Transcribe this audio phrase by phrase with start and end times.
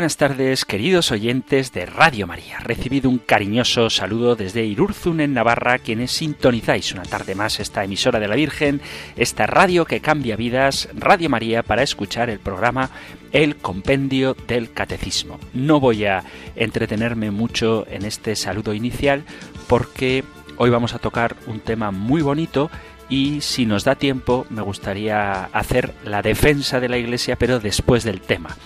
[0.00, 2.58] Buenas tardes, queridos oyentes de Radio María.
[2.60, 8.18] Recibido un cariñoso saludo desde Irurzun en Navarra, quienes sintonizáis una tarde más esta emisora
[8.18, 8.80] de la Virgen,
[9.16, 12.88] esta radio que cambia vidas, Radio María, para escuchar el programa
[13.32, 15.38] El Compendio del Catecismo.
[15.52, 16.24] No voy a
[16.56, 19.24] entretenerme mucho en este saludo inicial
[19.68, 20.24] porque
[20.56, 22.70] hoy vamos a tocar un tema muy bonito
[23.10, 28.02] y si nos da tiempo me gustaría hacer la defensa de la Iglesia, pero después
[28.02, 28.56] del tema.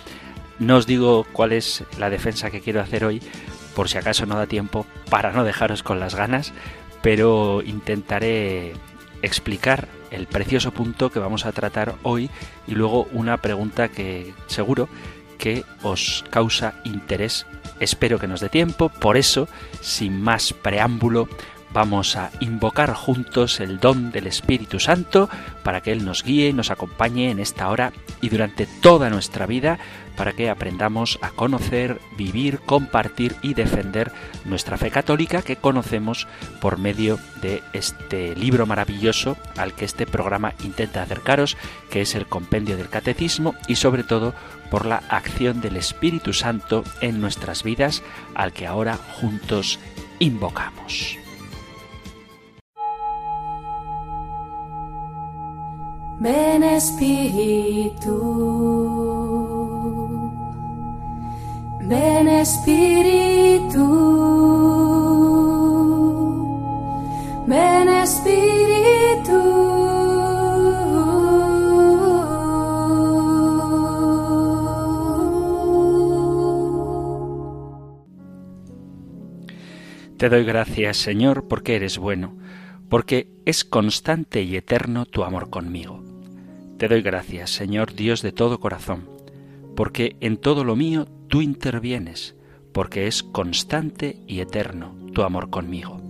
[0.59, 3.21] No os digo cuál es la defensa que quiero hacer hoy,
[3.75, 6.53] por si acaso no da tiempo, para no dejaros con las ganas,
[7.03, 8.73] pero intentaré
[9.23, 12.31] explicar el precioso punto que vamos a tratar hoy
[12.67, 14.89] y luego una pregunta que seguro
[15.39, 17.47] que os causa interés.
[17.81, 19.49] Espero que nos dé tiempo, por eso,
[19.81, 21.29] sin más preámbulo,
[21.75, 25.29] vamos a invocar juntos el don del Espíritu Santo
[25.65, 29.45] para que Él nos guíe y nos acompañe en esta hora y durante toda nuestra
[29.45, 29.79] vida
[30.17, 34.13] para que aprendamos a conocer, vivir, compartir y defender
[34.45, 36.29] nuestra fe católica que conocemos
[36.61, 41.57] por medio de este libro maravilloso al que este programa intenta acercaros,
[41.91, 44.33] que es el Compendio del Catecismo y sobre todo
[44.71, 48.05] por la acción del Espíritu Santo en nuestras vidas
[48.37, 49.81] al que ahora juntos
[50.21, 51.24] invocamos.
[56.25, 58.17] Ven Espíritu.
[61.87, 63.85] Ven Espíritu,
[67.47, 69.41] ven Espíritu.
[80.17, 82.33] Te doy gracias, Señor, porque eres bueno,
[82.89, 86.04] porque es constante y eterno tu amor conmigo.
[86.79, 89.09] Te doy gracias, Señor Dios de todo corazón,
[89.77, 92.35] porque en todo lo mío tú intervienes,
[92.73, 96.01] porque es constante y eterno tu amor conmigo.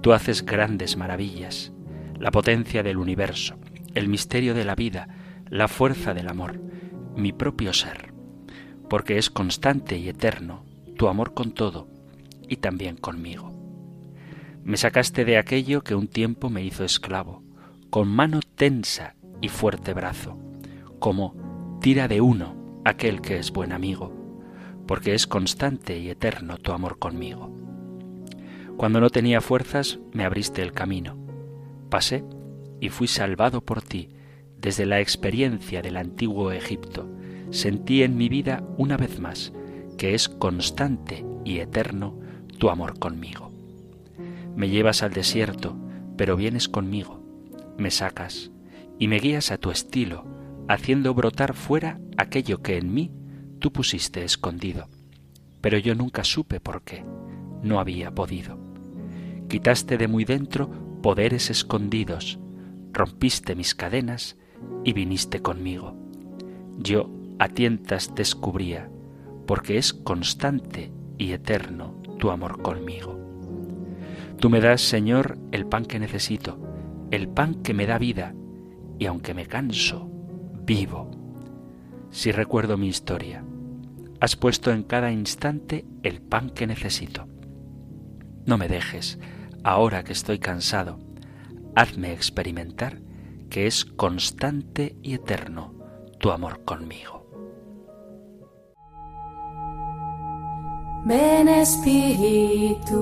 [0.00, 1.72] Tú haces grandes maravillas,
[2.18, 3.54] la potencia del universo,
[3.94, 5.08] el misterio de la vida,
[5.48, 6.60] la fuerza del amor,
[7.14, 8.12] mi propio ser,
[8.90, 10.64] porque es constante y eterno
[10.96, 11.86] tu amor con todo
[12.48, 13.52] y también conmigo.
[14.64, 17.44] Me sacaste de aquello que un tiempo me hizo esclavo,
[17.90, 20.36] con mano tensa y fuerte brazo,
[20.98, 24.12] como tira de uno aquel que es buen amigo,
[24.86, 27.50] porque es constante y eterno tu amor conmigo.
[28.76, 31.16] Cuando no tenía fuerzas, me abriste el camino.
[31.90, 32.24] Pasé
[32.80, 34.08] y fui salvado por ti
[34.56, 37.08] desde la experiencia del antiguo Egipto.
[37.50, 39.52] Sentí en mi vida una vez más
[39.96, 42.18] que es constante y eterno
[42.58, 43.50] tu amor conmigo.
[44.54, 45.76] Me llevas al desierto,
[46.16, 47.20] pero vienes conmigo,
[47.76, 48.50] me sacas
[48.98, 50.24] y me guías a tu estilo,
[50.68, 53.12] haciendo brotar fuera aquello que en mí
[53.58, 54.88] tú pusiste escondido,
[55.60, 57.04] pero yo nunca supe por qué,
[57.62, 58.58] no había podido.
[59.48, 60.70] Quitaste de muy dentro
[61.02, 62.38] poderes escondidos,
[62.92, 64.36] rompiste mis cadenas
[64.84, 65.96] y viniste conmigo.
[66.78, 68.90] Yo a tientas descubría,
[69.46, 73.18] porque es constante y eterno tu amor conmigo.
[74.38, 76.58] Tú me das, Señor, el pan que necesito,
[77.10, 78.34] el pan que me da vida,
[78.98, 80.10] y aunque me canso,
[80.64, 81.10] vivo.
[82.10, 83.44] Si recuerdo mi historia,
[84.20, 87.28] Has puesto en cada instante el pan que necesito.
[88.46, 89.20] No me dejes,
[89.62, 90.98] ahora que estoy cansado.
[91.76, 93.00] Hazme experimentar
[93.48, 95.72] que es constante y eterno
[96.18, 97.24] tu amor conmigo.
[101.04, 102.98] Ven Espíritu,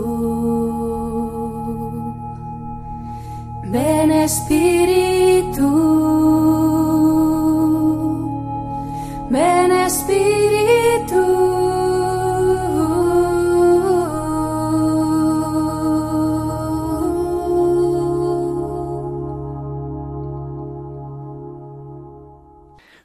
[3.71, 5.69] ven Espíritu,
[9.31, 11.47] ven Espíritu.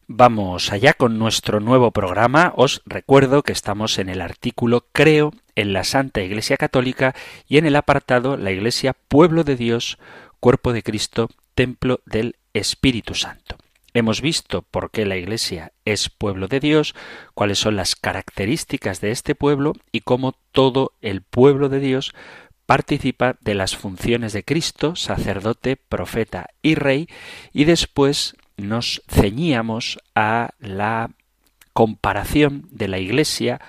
[0.08, 2.54] Vamos allá con nuestro nuevo programa.
[2.56, 7.16] Os recuerdo que estamos en el artículo Creo en la Santa Iglesia Católica
[7.48, 9.98] y en el apartado La Iglesia Pueblo de Dios,
[10.42, 13.58] Cuerpo de Cristo, Templo del Espíritu Santo.
[13.94, 16.96] Hemos visto por qué la Iglesia es pueblo de Dios,
[17.36, 22.16] cuáles son las características de este pueblo y cómo todo el pueblo de Dios
[22.66, 27.08] participa de las funciones de Cristo, sacerdote, profeta y rey,
[27.54, 31.12] y después nos ceñíamos a la
[31.72, 33.62] comparación de la Iglesia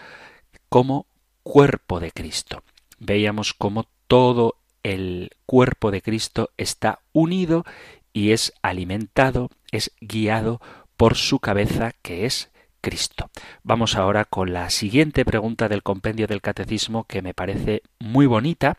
[0.70, 1.06] como
[1.42, 2.62] cuerpo de Cristo.
[2.98, 7.64] Veíamos cómo todo el cuerpo de Cristo está unido
[8.12, 10.60] y es alimentado, es guiado
[10.96, 12.50] por su cabeza que es
[12.80, 13.30] Cristo.
[13.62, 18.76] Vamos ahora con la siguiente pregunta del compendio del catecismo que me parece muy bonita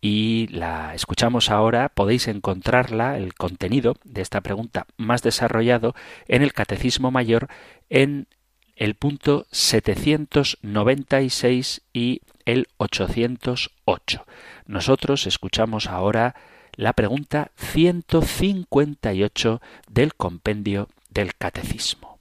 [0.00, 1.88] y la escuchamos ahora.
[1.88, 5.96] Podéis encontrarla, el contenido de esta pregunta más desarrollado
[6.26, 7.48] en el Catecismo Mayor
[7.88, 8.28] en
[8.76, 14.24] el punto 796 y el 808.
[14.68, 16.36] Nosotros escuchamos ahora
[16.74, 19.60] la pregunta 158
[19.90, 22.20] del compendio del Catecismo.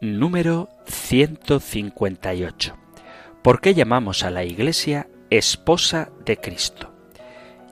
[0.00, 2.76] Número 158.
[3.42, 6.92] ¿Por qué llamamos a la Iglesia esposa de Cristo?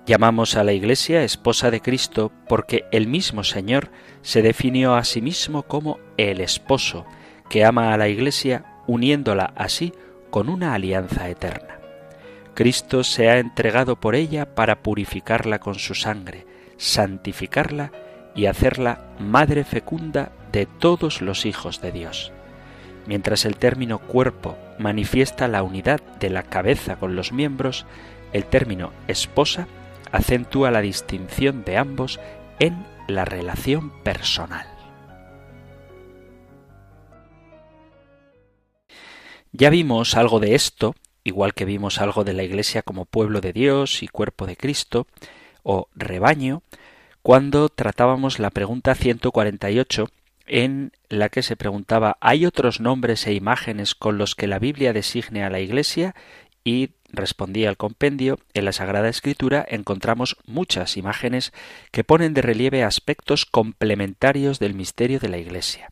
[0.06, 3.90] Llamamos a la Iglesia esposa de Cristo porque el mismo Señor
[4.22, 7.06] se definió a sí mismo como el esposo,
[7.50, 9.92] que ama a la Iglesia uniéndola así
[10.30, 11.77] con una alianza eterna.
[12.58, 16.44] Cristo se ha entregado por ella para purificarla con su sangre,
[16.76, 17.92] santificarla
[18.34, 22.32] y hacerla madre fecunda de todos los hijos de Dios.
[23.06, 27.86] Mientras el término cuerpo manifiesta la unidad de la cabeza con los miembros,
[28.32, 29.68] el término esposa
[30.10, 32.18] acentúa la distinción de ambos
[32.58, 34.66] en la relación personal.
[39.52, 43.52] Ya vimos algo de esto, igual que vimos algo de la Iglesia como pueblo de
[43.52, 45.06] Dios y cuerpo de Cristo,
[45.62, 46.62] o rebaño,
[47.22, 50.08] cuando tratábamos la pregunta 148
[50.46, 54.92] en la que se preguntaba ¿hay otros nombres e imágenes con los que la Biblia
[54.92, 56.14] designe a la Iglesia?
[56.64, 61.52] y respondía al compendio, en la Sagrada Escritura encontramos muchas imágenes
[61.92, 65.90] que ponen de relieve aspectos complementarios del misterio de la Iglesia.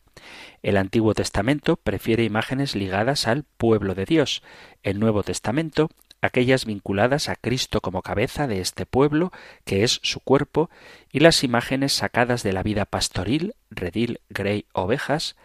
[0.63, 4.43] El Antiguo Testamento prefiere imágenes ligadas al pueblo de Dios.
[4.83, 5.89] El Nuevo Testamento
[6.21, 9.31] aquellas vinculadas a Cristo como cabeza de este pueblo,
[9.65, 10.69] que es su cuerpo,
[11.11, 15.35] y las imágenes sacadas de la vida pastoril, redil, grey, ovejas,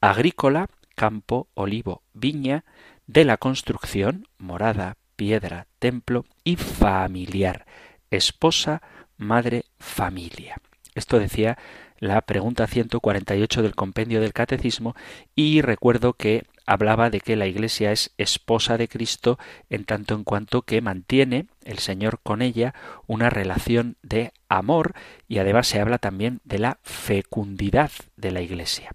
[0.00, 2.64] agrícola, campo, olivo, viña,
[3.06, 7.66] de la construcción, morada, piedra, templo, y familiar,
[8.10, 8.82] esposa,
[9.16, 10.60] madre, familia.
[10.94, 11.58] Esto decía
[12.00, 14.96] la pregunta 148 del compendio del Catecismo
[15.36, 19.38] y recuerdo que hablaba de que la Iglesia es esposa de Cristo
[19.68, 22.74] en tanto en cuanto que mantiene el Señor con ella
[23.06, 24.94] una relación de amor
[25.28, 28.90] y además se habla también de la fecundidad de la Iglesia.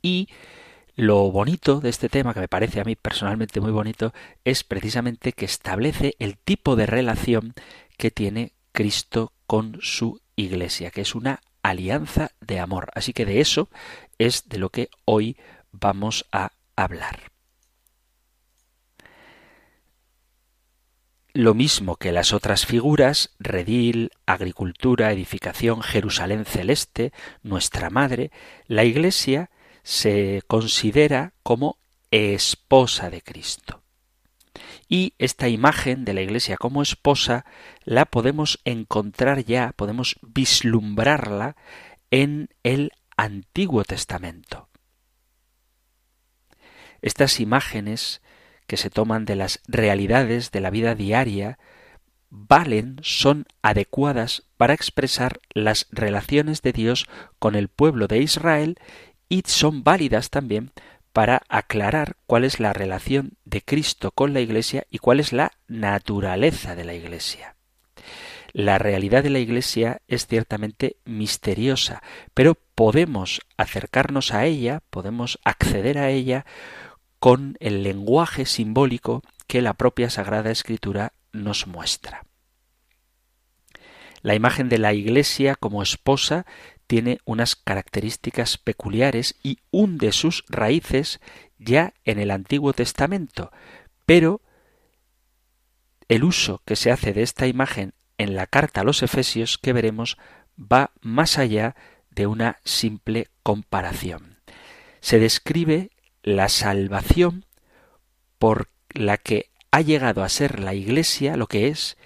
[0.00, 0.28] Y
[0.94, 4.12] lo bonito de este tema, que me parece a mí personalmente muy bonito,
[4.44, 7.54] es precisamente que establece el tipo de relación
[7.96, 12.90] que tiene Cristo con su Iglesia, que es una alianza de amor.
[12.94, 13.68] Así que de eso
[14.18, 15.36] es de lo que hoy
[15.70, 17.32] vamos a hablar.
[21.34, 28.30] Lo mismo que las otras figuras, redil, agricultura, edificación, Jerusalén celeste, nuestra madre,
[28.66, 29.50] la Iglesia
[29.82, 31.78] se considera como
[32.10, 33.81] esposa de Cristo.
[34.92, 37.46] Y esta imagen de la Iglesia como esposa
[37.82, 41.56] la podemos encontrar ya, podemos vislumbrarla
[42.10, 44.68] en el Antiguo Testamento.
[47.00, 48.20] Estas imágenes
[48.66, 51.58] que se toman de las realidades de la vida diaria
[52.28, 57.06] valen, son adecuadas para expresar las relaciones de Dios
[57.38, 58.78] con el pueblo de Israel
[59.30, 60.70] y son válidas también
[61.12, 65.52] para aclarar cuál es la relación de Cristo con la Iglesia y cuál es la
[65.68, 67.56] naturaleza de la Iglesia.
[68.52, 72.02] La realidad de la Iglesia es ciertamente misteriosa,
[72.34, 76.44] pero podemos acercarnos a ella, podemos acceder a ella
[77.18, 82.26] con el lenguaje simbólico que la propia Sagrada Escritura nos muestra.
[84.22, 86.46] La imagen de la Iglesia como esposa
[86.92, 91.22] tiene unas características peculiares y hunde sus raíces
[91.58, 93.50] ya en el Antiguo Testamento,
[94.04, 94.42] pero
[96.08, 99.72] el uso que se hace de esta imagen en la carta a los Efesios que
[99.72, 100.18] veremos
[100.58, 101.76] va más allá
[102.10, 104.36] de una simple comparación.
[105.00, 107.46] Se describe la salvación
[108.38, 111.96] por la que ha llegado a ser la Iglesia lo que es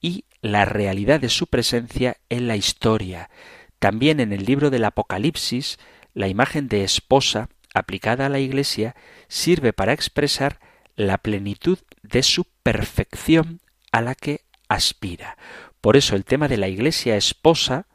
[0.00, 3.28] y la realidad de su presencia en la historia.
[3.78, 5.78] También en el libro del Apocalipsis,
[6.14, 8.96] la imagen de esposa aplicada a la Iglesia
[9.28, 10.58] sirve para expresar
[10.96, 13.60] la plenitud de su perfección
[13.92, 15.36] a la que aspira.
[15.80, 17.86] Por eso el tema de la Iglesia esposa,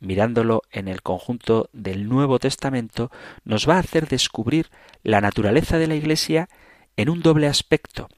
[0.00, 3.10] mirándolo en el conjunto del Nuevo Testamento,
[3.44, 4.70] nos va a hacer descubrir
[5.02, 6.48] la naturaleza de la Iglesia
[6.96, 8.08] en un doble aspecto.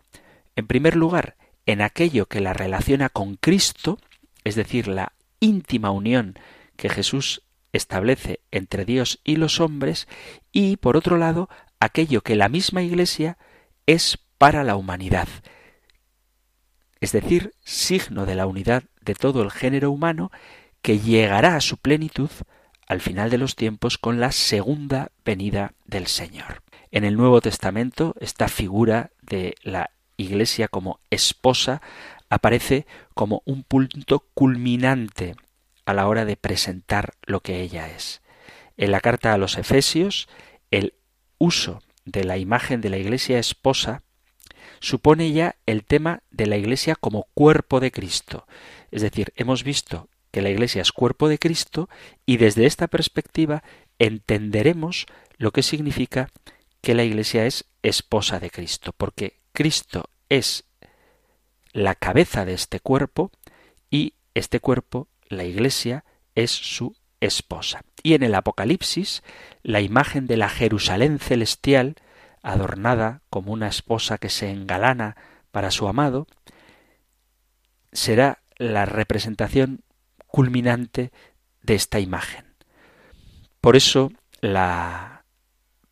[0.54, 3.98] En primer lugar, en aquello que la relaciona con Cristo,
[4.44, 6.38] es decir, la íntima unión
[6.78, 7.42] que Jesús
[7.72, 10.08] establece entre Dios y los hombres,
[10.52, 13.36] y por otro lado, aquello que la misma Iglesia
[13.84, 15.28] es para la humanidad,
[17.00, 20.30] es decir, signo de la unidad de todo el género humano
[20.80, 22.30] que llegará a su plenitud
[22.86, 26.62] al final de los tiempos con la segunda venida del Señor.
[26.90, 31.82] En el Nuevo Testamento esta figura de la Iglesia como esposa
[32.30, 35.36] aparece como un punto culminante
[35.88, 38.20] a la hora de presentar lo que ella es.
[38.76, 40.28] En la carta a los Efesios,
[40.70, 40.92] el
[41.38, 44.02] uso de la imagen de la Iglesia esposa
[44.80, 48.46] supone ya el tema de la Iglesia como cuerpo de Cristo.
[48.90, 51.88] Es decir, hemos visto que la Iglesia es cuerpo de Cristo
[52.26, 53.62] y desde esta perspectiva
[53.98, 55.06] entenderemos
[55.38, 56.28] lo que significa
[56.82, 60.64] que la Iglesia es esposa de Cristo, porque Cristo es
[61.72, 63.30] la cabeza de este cuerpo
[63.88, 66.04] y este cuerpo, la Iglesia,
[66.34, 67.82] es su esposa.
[68.02, 69.22] Y en el Apocalipsis,
[69.62, 71.96] la imagen de la Jerusalén celestial,
[72.42, 75.16] adornada como una esposa que se engalana
[75.50, 76.26] para su amado,
[77.92, 79.82] será la representación
[80.26, 81.12] culminante
[81.62, 82.54] de esta imagen.
[83.60, 85.24] Por eso la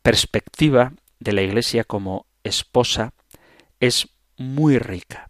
[0.01, 3.13] perspectiva de la Iglesia como esposa
[3.79, 5.29] es muy rica.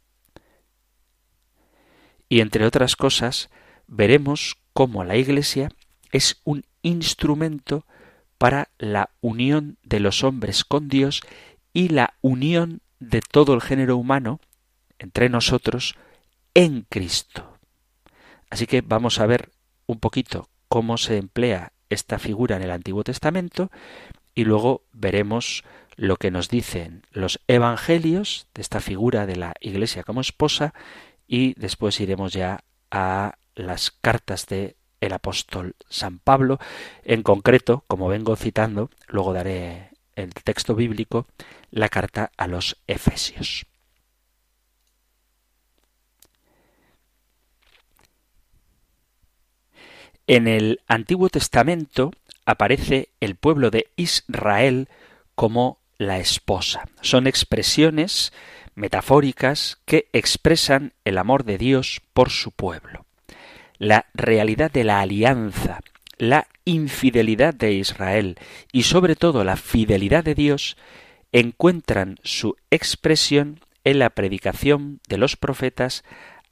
[2.30, 3.50] Y entre otras cosas,
[3.88, 5.70] veremos cómo la Iglesia
[6.12, 7.86] es un instrumento
[8.38, 11.22] para la unión de los hombres con Dios
[11.74, 14.40] y la unión de todo el género humano
[15.00, 15.96] entre nosotros
[16.54, 17.58] en Cristo.
[18.50, 19.52] Así que vamos a ver
[19.86, 23.72] un poquito cómo se emplea esta figura en el Antiguo Testamento
[24.36, 25.64] y luego veremos
[25.96, 30.74] lo que nos dicen los evangelios de esta figura de la Iglesia como esposa
[31.28, 36.60] y después iremos ya a las cartas de el apóstol San Pablo,
[37.04, 41.28] en concreto, como vengo citando, luego daré el texto bíblico,
[41.70, 43.66] la carta a los Efesios.
[50.26, 52.12] En el Antiguo Testamento
[52.46, 54.90] aparece el pueblo de Israel
[55.36, 56.90] como la esposa.
[57.02, 58.34] Son expresiones
[58.76, 63.07] metafóricas que expresan el amor de Dios por su pueblo
[63.80, 65.80] la realidad de la alianza,
[66.18, 68.38] la infidelidad de Israel
[68.72, 70.78] y sobre todo la fidelidad de Dios
[71.32, 76.04] encuentran su expresión en la predicación de los profetas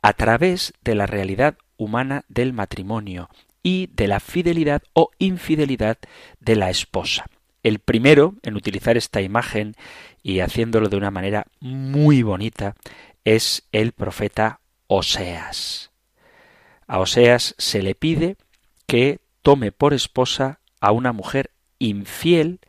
[0.01, 3.29] a través de la realidad humana del matrimonio
[3.63, 5.98] y de la fidelidad o infidelidad
[6.39, 7.25] de la esposa.
[7.63, 9.75] El primero en utilizar esta imagen
[10.22, 12.75] y haciéndolo de una manera muy bonita
[13.24, 15.95] es el profeta Oseas.
[16.88, 18.38] A Oseas se le pide
[18.88, 22.60] que tome por esposa a una mujer infiel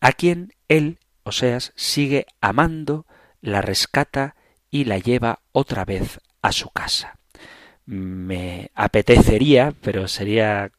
[0.00, 3.06] a quien él, Oseas, sigue amando,
[3.40, 4.34] la rescata
[4.70, 7.18] y la lleva otra vez a su casa.
[7.84, 10.70] Me apetecería, pero sería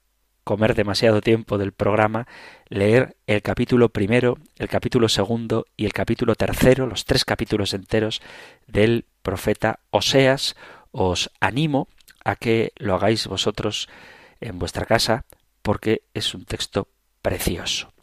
[0.44, 2.28] comer demasiado tiempo del programa,
[2.68, 8.22] leer el capítulo primero, el capítulo segundo y el capítulo tercero, los tres capítulos enteros
[8.68, 10.56] del profeta Oseas.
[10.92, 11.88] Os animo
[12.24, 13.90] a que lo hagáis vosotros
[14.40, 15.26] en vuestra casa
[15.62, 16.88] porque es un texto
[17.22, 17.94] precioso.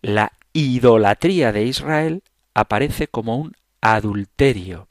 [0.00, 2.22] La idolatría de Israel
[2.54, 4.88] aparece como un adulterio,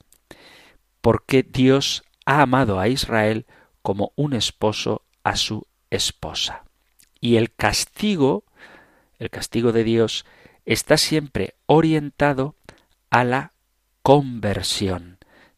[1.02, 3.46] porque Dios ha amado a Israel
[3.82, 6.64] como un esposo a su esposa.
[7.20, 8.44] Y el castigo,
[9.20, 10.26] el castigo de Dios,
[10.66, 12.56] está siempre orientado
[13.10, 13.54] a la
[14.02, 15.15] conversión.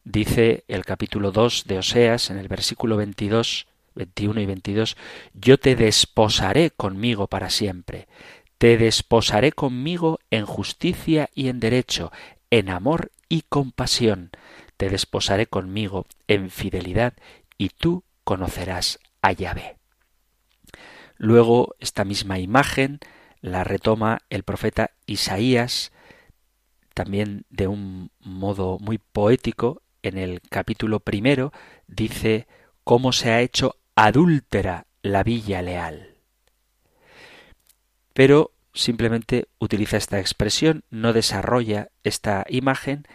[0.09, 4.95] Dice el capítulo 2 de Oseas en el versículo 22, 21 y 22,
[5.33, 8.07] Yo te desposaré conmigo para siempre,
[8.57, 12.13] te desposaré conmigo en justicia y en derecho,
[12.51, 14.31] en amor y compasión,
[14.77, 17.11] te desposaré conmigo en fidelidad,
[17.57, 19.75] y tú conocerás a Yahvé.
[21.17, 23.01] Luego esta misma imagen
[23.41, 25.91] la retoma el profeta Isaías,
[26.93, 31.51] también de un modo muy poético, en el capítulo primero
[31.87, 32.47] dice
[32.83, 36.15] cómo se ha hecho adúltera la villa leal.
[38.13, 43.05] Pero simplemente utiliza esta expresión, no desarrolla esta imagen,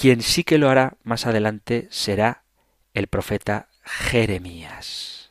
[0.00, 2.44] Quien sí que lo hará más adelante será
[2.94, 5.30] el profeta Jeremías.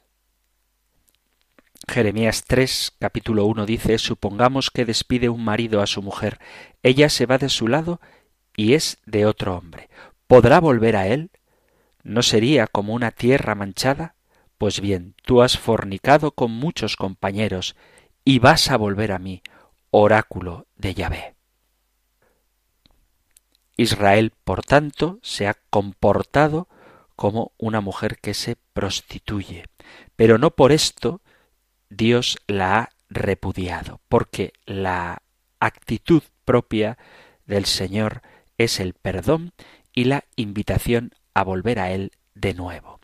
[1.88, 6.38] Jeremías 3, capítulo 1 dice, Supongamos que despide un marido a su mujer,
[6.84, 8.00] ella se va de su lado
[8.56, 9.90] y es de otro hombre.
[10.30, 11.32] ¿Podrá volver a él?
[12.04, 14.14] ¿No sería como una tierra manchada?
[14.60, 17.76] Pues bien, tú has fornicado con muchos compañeros
[18.24, 19.42] y vas a volver a mí,
[19.90, 21.36] oráculo de Yahvé.
[23.76, 26.68] Israel, por tanto, se ha comportado
[27.16, 29.66] como una mujer que se prostituye.
[30.16, 31.22] Pero no por esto
[31.90, 35.24] Dios la ha repudiado, porque la
[35.60, 37.00] actitud propia
[37.48, 38.22] del Señor
[38.60, 39.54] es el perdón
[40.00, 43.02] y la invitación a volver a Él de nuevo.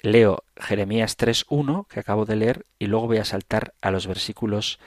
[0.00, 4.78] Leo Jeremías 3.1 que acabo de leer y luego voy a saltar a los versículos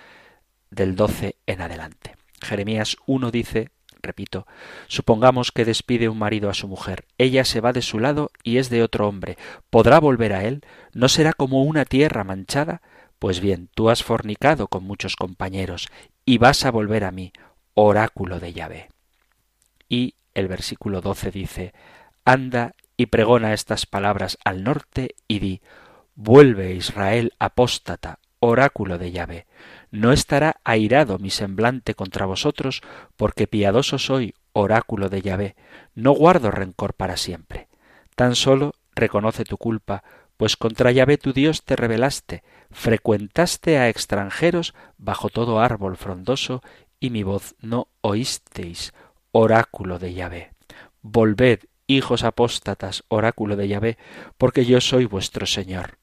[0.72, 2.16] del 12 en adelante.
[2.42, 4.48] Jeremías 1 dice repito,
[4.88, 8.56] supongamos que despide un marido a su mujer, ella se va de su lado y
[8.56, 9.38] es de otro hombre,
[9.70, 10.62] ¿podrá volver a él?
[10.94, 12.82] ¿No será como una tierra manchada?
[13.20, 15.90] Pues bien, tú has fornicado con muchos compañeros
[16.24, 17.34] y vas a volver a mí,
[17.74, 18.90] oráculo de Yahvé.
[19.90, 21.74] Y el versículo 12 dice,
[22.24, 25.62] Anda y pregona estas palabras al norte y di,
[26.14, 29.48] Vuelve Israel apóstata, oráculo de Yahvé.
[29.90, 32.82] No estará airado mi semblante contra vosotros,
[33.16, 35.56] porque piadoso soy, oráculo de Yahvé.
[35.96, 37.68] No guardo rencor para siempre.
[38.16, 40.04] Tan solo reconoce tu culpa,
[40.38, 46.62] pues contra Yahvé tu Dios te rebelaste, frecuentaste a extranjeros bajo todo árbol frondoso,
[47.00, 48.94] y mi voz no oísteis,
[49.32, 50.52] oráculo de Yahvé.
[51.02, 53.98] Volved, hijos apóstatas, oráculo de Yahvé,
[54.38, 55.98] porque yo soy vuestro Señor.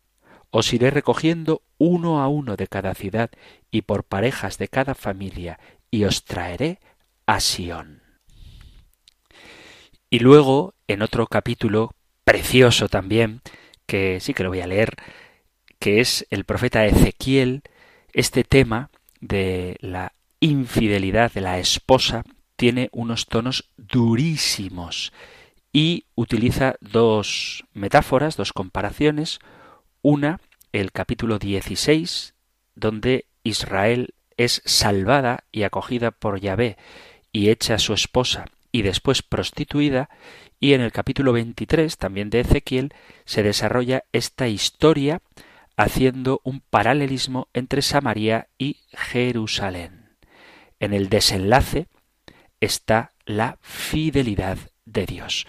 [0.51, 3.31] Os iré recogiendo uno a uno de cada ciudad
[3.71, 5.59] y por parejas de cada familia,
[5.91, 6.81] y os traeré
[7.27, 8.03] a Sión.
[10.11, 11.93] Y luego, en otro capítulo,
[12.25, 13.43] precioso también,
[13.87, 14.95] que sí que lo voy a leer,
[15.79, 17.63] que es el profeta Ezequiel,
[18.13, 22.25] este tema de la infidelidad de la esposa
[22.65, 25.13] tiene unos tonos durísimos
[25.71, 29.39] y utiliza dos metáforas, dos comparaciones,
[30.01, 30.41] una,
[30.73, 32.33] el capítulo 16,
[32.75, 36.79] donde Israel es salvada y acogida por Yahvé
[37.33, 40.09] y hecha su esposa y después prostituida,
[40.59, 42.95] y en el capítulo 23, también de Ezequiel,
[43.27, 45.21] se desarrolla esta historia
[45.77, 50.17] haciendo un paralelismo entre Samaria y Jerusalén.
[50.81, 51.89] En el desenlace
[52.65, 55.47] está la fidelidad de Dios.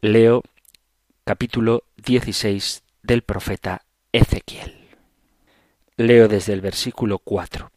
[0.00, 0.42] Leo
[1.24, 3.82] capítulo 16 del profeta
[4.12, 4.74] Ezequiel.
[5.96, 7.70] Leo desde el versículo 4.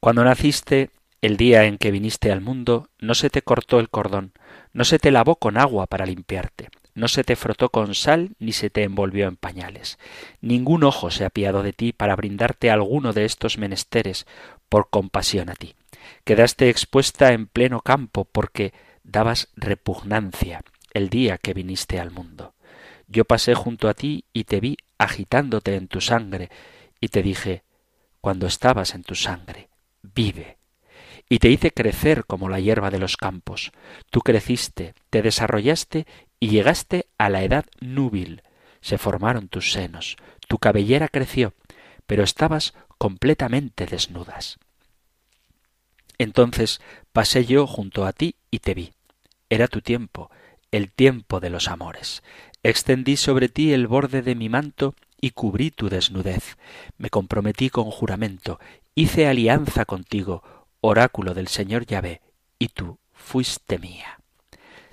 [0.00, 4.32] Cuando naciste, el día en que viniste al mundo, no se te cortó el cordón,
[4.72, 8.52] no se te lavó con agua para limpiarte, no se te frotó con sal ni
[8.52, 9.98] se te envolvió en pañales.
[10.40, 14.26] Ningún ojo se apiadó de ti para brindarte alguno de estos menesteres
[14.68, 15.74] por compasión a ti.
[16.24, 20.62] Quedaste expuesta en pleno campo porque dabas repugnancia
[20.92, 22.54] el día que viniste al mundo.
[23.06, 26.50] Yo pasé junto a ti y te vi agitándote en tu sangre,
[27.00, 27.64] y te dije,
[28.20, 29.68] cuando estabas en tu sangre,
[30.02, 30.56] vive.
[31.28, 33.72] Y te hice crecer como la hierba de los campos.
[34.10, 36.06] Tú creciste, te desarrollaste
[36.40, 38.42] y llegaste a la edad núbil.
[38.80, 40.16] Se formaron tus senos,
[40.48, 41.54] tu cabellera creció,
[42.06, 44.58] pero estabas completamente desnudas.
[46.18, 46.80] Entonces
[47.12, 48.92] pasé yo junto a ti y te vi.
[49.50, 50.30] Era tu tiempo,
[50.70, 52.22] el tiempo de los amores.
[52.62, 56.56] Extendí sobre ti el borde de mi manto y cubrí tu desnudez.
[56.98, 58.58] Me comprometí con juramento,
[58.94, 60.42] hice alianza contigo,
[60.80, 62.20] oráculo del Señor Yahvé,
[62.58, 64.20] y tú fuiste mía.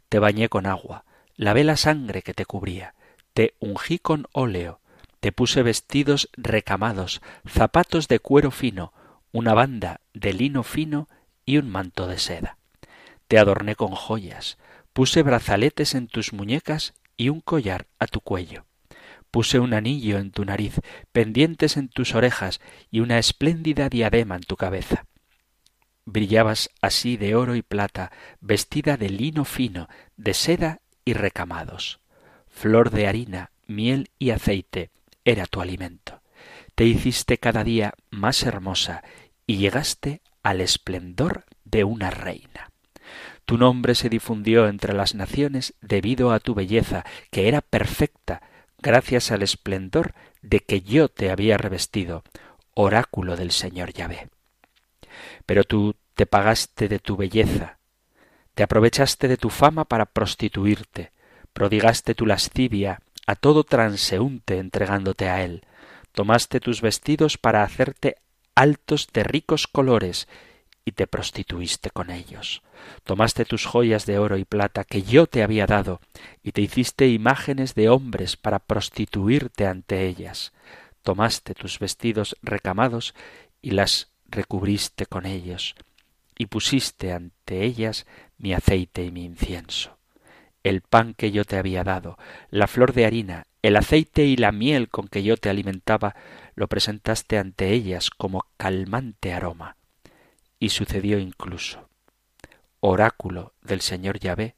[0.09, 1.05] Te bañé con agua,
[1.35, 2.95] lavé la sangre que te cubría,
[3.33, 4.79] te ungí con óleo,
[5.19, 8.93] te puse vestidos recamados, zapatos de cuero fino,
[9.31, 11.07] una banda de lino fino
[11.45, 12.57] y un manto de seda.
[13.27, 14.57] Te adorné con joyas,
[14.93, 18.65] puse brazaletes en tus muñecas y un collar a tu cuello.
[19.31, 20.81] Puse un anillo en tu nariz,
[21.13, 25.05] pendientes en tus orejas y una espléndida diadema en tu cabeza.
[26.03, 32.01] Brillabas así de oro y plata, vestida de lino fino, de seda y recamados.
[32.49, 34.91] Flor de harina, miel y aceite
[35.23, 36.21] era tu alimento.
[36.75, 39.03] Te hiciste cada día más hermosa
[39.45, 42.71] y llegaste al esplendor de una reina.
[43.45, 48.41] Tu nombre se difundió entre las naciones debido a tu belleza, que era perfecta,
[48.77, 52.23] gracias al esplendor de que yo te había revestido,
[52.73, 54.29] oráculo del Señor Yahvé.
[55.45, 57.77] Pero tú te pagaste de tu belleza,
[58.53, 61.13] Te aprovechaste de tu fama para prostituirte,
[61.53, 65.65] prodigaste tu lascivia a todo transeúnte entregándote a él,
[66.11, 68.17] tomaste tus vestidos para hacerte
[68.55, 70.27] altos de ricos colores
[70.83, 72.63] y te prostituiste con ellos.
[73.03, 76.01] Tomaste tus joyas de oro y plata que yo te había dado
[76.43, 80.53] y te hiciste imágenes de hombres para prostituirte ante ellas.
[81.03, 83.13] Tomaste tus vestidos recamados
[83.61, 85.75] y las recubriste con ellos
[86.41, 88.07] y pusiste ante ellas
[88.39, 89.97] mi aceite y mi incienso.
[90.63, 92.17] El pan que yo te había dado,
[92.49, 96.15] la flor de harina, el aceite y la miel con que yo te alimentaba,
[96.55, 99.77] lo presentaste ante ellas como calmante aroma
[100.59, 101.89] y sucedió incluso,
[102.79, 104.55] oráculo del Señor Yahvé,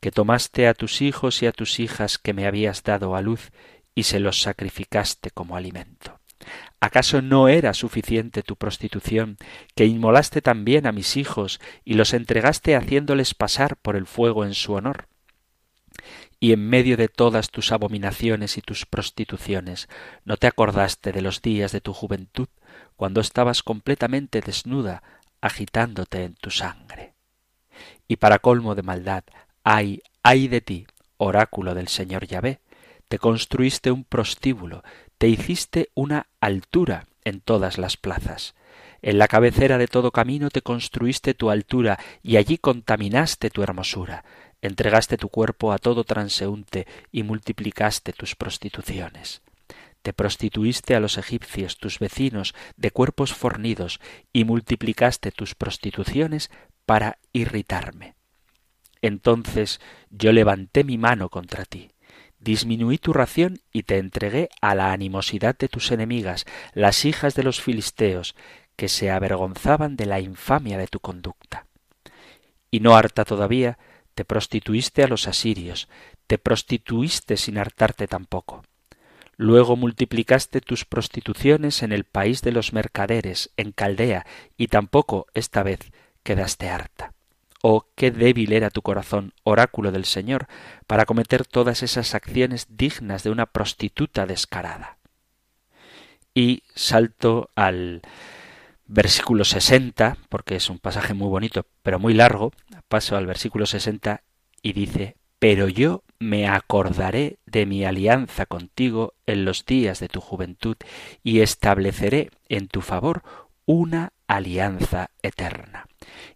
[0.00, 3.50] que tomaste a tus hijos y a tus hijas que me habías dado a luz
[3.94, 6.20] y se los sacrificaste como alimento.
[6.80, 9.38] ¿Acaso no era suficiente tu prostitución,
[9.74, 14.54] que inmolaste también a mis hijos y los entregaste haciéndoles pasar por el fuego en
[14.54, 15.08] su honor?
[16.38, 19.88] Y en medio de todas tus abominaciones y tus prostituciones,
[20.24, 22.48] ¿no te acordaste de los días de tu juventud,
[22.96, 25.02] cuando estabas completamente desnuda,
[25.40, 27.14] agitándote en tu sangre.
[28.08, 29.24] Y para colmo de maldad,
[29.64, 32.60] ay, ay de ti, oráculo del Señor Yahvé,
[33.08, 34.82] te construiste un prostíbulo,
[35.18, 38.54] te hiciste una altura en todas las plazas.
[39.02, 44.24] En la cabecera de todo camino te construiste tu altura y allí contaminaste tu hermosura.
[44.66, 49.42] Entregaste tu cuerpo a todo transeúnte y multiplicaste tus prostituciones
[50.06, 53.98] te prostituiste a los egipcios, tus vecinos, de cuerpos fornidos,
[54.32, 56.48] y multiplicaste tus prostituciones
[56.84, 58.14] para irritarme.
[59.02, 61.90] Entonces yo levanté mi mano contra ti,
[62.38, 67.42] disminuí tu ración y te entregué a la animosidad de tus enemigas, las hijas de
[67.42, 68.36] los filisteos,
[68.76, 71.66] que se avergonzaban de la infamia de tu conducta.
[72.70, 73.76] Y no harta todavía,
[74.16, 75.88] te prostituiste a los asirios,
[76.26, 78.64] te prostituiste sin hartarte tampoco.
[79.36, 84.24] Luego multiplicaste tus prostituciones en el país de los mercaderes, en Caldea,
[84.56, 85.80] y tampoco esta vez
[86.22, 87.12] quedaste harta.
[87.60, 90.46] Oh, qué débil era tu corazón, oráculo del Señor,
[90.86, 94.96] para cometer todas esas acciones dignas de una prostituta descarada.
[96.32, 98.00] Y salto al
[98.86, 102.52] versículo sesenta, porque es un pasaje muy bonito, pero muy largo,
[102.88, 104.22] paso al versículo sesenta
[104.62, 110.20] y dice, pero yo me acordaré de mi alianza contigo en los días de tu
[110.20, 110.76] juventud
[111.22, 113.22] y estableceré en tu favor
[113.66, 115.86] una alianza eterna.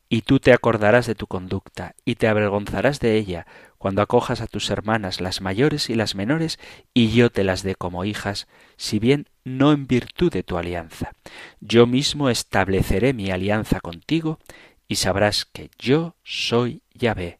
[0.08, 3.46] Y tú te acordarás de tu conducta y te avergonzarás de ella
[3.80, 6.58] cuando acojas a tus hermanas las mayores y las menores
[6.92, 11.12] y yo te las dé como hijas, si bien no en virtud de tu alianza.
[11.60, 14.38] Yo mismo estableceré mi alianza contigo
[14.86, 17.38] y sabrás que yo soy Yahvé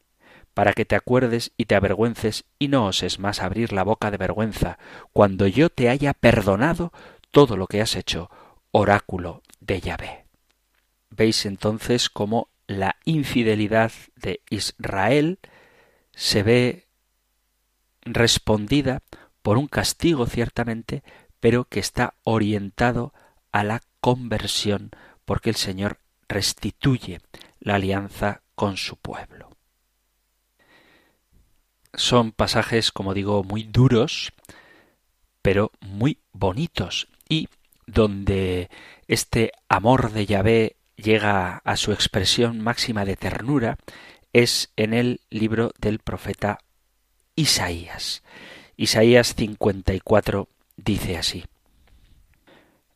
[0.55, 4.17] para que te acuerdes y te avergüences y no oses más abrir la boca de
[4.17, 4.79] vergüenza,
[5.13, 6.91] cuando yo te haya perdonado
[7.31, 8.31] todo lo que has hecho,
[8.71, 10.25] oráculo de Yahvé.
[11.11, 15.39] Veis entonces cómo la infidelidad de Israel
[16.21, 16.87] se ve
[18.03, 19.03] respondida
[19.41, 21.03] por un castigo ciertamente,
[21.41, 23.15] pero que está orientado
[23.53, 24.91] a la conversión,
[25.25, 27.23] porque el Señor restituye
[27.59, 29.49] la alianza con su pueblo.
[31.95, 34.35] Son pasajes, como digo, muy duros,
[35.41, 37.49] pero muy bonitos y
[37.87, 38.69] donde
[39.09, 43.79] este amor de Yahvé llega a su expresión máxima de ternura
[44.33, 46.59] es en el libro del profeta
[47.35, 48.23] Isaías.
[48.77, 51.45] Isaías 54 dice así.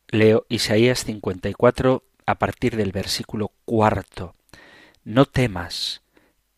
[0.07, 4.35] Leo Isaías 54 a partir del versículo cuarto.
[5.03, 6.01] No temas,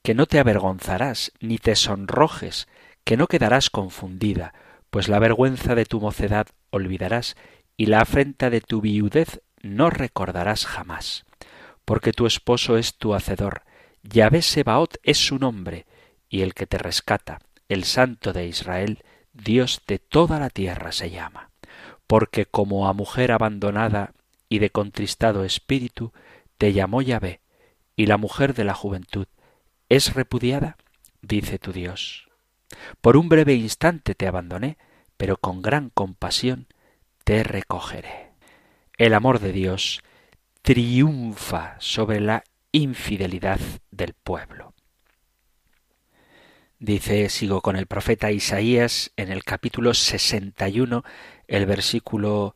[0.03, 2.67] que no te avergonzarás, ni te sonrojes,
[3.03, 4.53] que no quedarás confundida,
[4.89, 7.35] pues la vergüenza de tu mocedad olvidarás,
[7.75, 11.25] y la afrenta de tu viudez no recordarás jamás.
[11.83, 13.63] Porque tu esposo es tu hacedor,
[14.09, 15.85] Yahvé Sebaot es su nombre,
[16.29, 21.09] y el que te rescata, el Santo de Israel, Dios de toda la tierra se
[21.09, 21.51] llama.
[22.07, 24.13] Porque como a mujer abandonada
[24.47, 26.13] y de contristado espíritu,
[26.57, 27.41] te llamó Yahvé,
[27.97, 29.27] y la mujer de la juventud,
[29.89, 30.77] es repudiada,
[31.21, 32.29] dice tu Dios.
[33.01, 34.77] Por un breve instante te abandoné,
[35.17, 36.67] pero con gran compasión
[37.25, 38.31] te recogeré.
[38.97, 40.01] El amor de Dios
[40.61, 43.59] triunfa sobre la infidelidad
[43.97, 44.73] del pueblo.
[46.79, 51.03] Dice, sigo con el profeta Isaías en el capítulo 61,
[51.47, 52.55] el versículo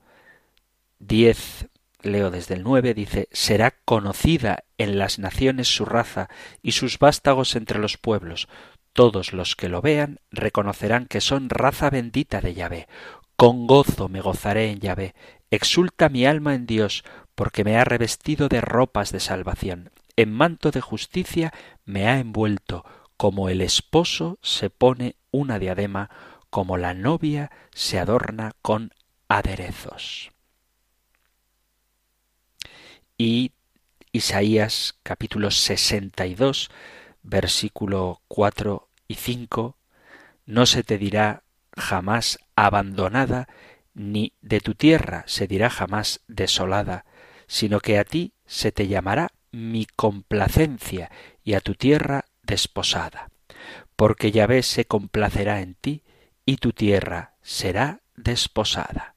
[1.00, 1.68] 10
[2.04, 6.30] leo desde el 9, dice, será conocida en las naciones su raza
[6.62, 8.48] y sus vástagos entre los pueblos.
[8.94, 12.88] Todos los que lo vean reconocerán que son raza bendita de Yahvé.
[13.36, 15.16] Con gozo me gozaré en Yahvé.
[15.50, 17.04] Exulta mi alma en Dios,
[17.36, 19.92] porque me ha revestido de ropas de salvación.
[20.22, 21.52] En manto de justicia
[21.84, 22.86] me ha envuelto,
[23.18, 26.12] como el esposo se pone una diadema,
[26.52, 28.94] como la novia se adorna con
[29.28, 30.30] aderezos.
[33.18, 33.54] Y
[34.12, 36.70] Isaías capítulo 62,
[37.24, 39.76] versículo 4 y 5,
[40.46, 41.42] no se te dirá
[41.76, 43.48] jamás abandonada,
[43.96, 47.06] ni de tu tierra se dirá jamás desolada,
[47.48, 51.12] sino que a ti se te llamará mi complacencia
[51.44, 53.30] y a tu tierra desposada,
[53.96, 56.04] porque Yahvé se complacerá en ti
[56.46, 59.16] y tu tierra será desposada.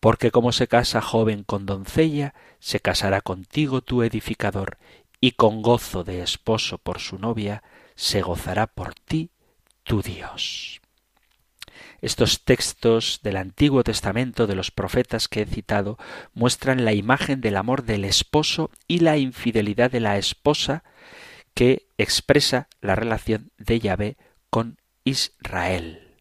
[0.00, 4.78] Porque como se casa joven con doncella, se casará contigo tu edificador,
[5.20, 7.62] y con gozo de esposo por su novia,
[7.94, 9.30] se gozará por ti
[9.82, 10.79] tu Dios.
[12.00, 15.98] Estos textos del Antiguo Testamento de los profetas que he citado
[16.32, 20.82] muestran la imagen del amor del esposo y la infidelidad de la esposa
[21.54, 24.16] que expresa la relación de Yahvé
[24.48, 26.16] con Israel.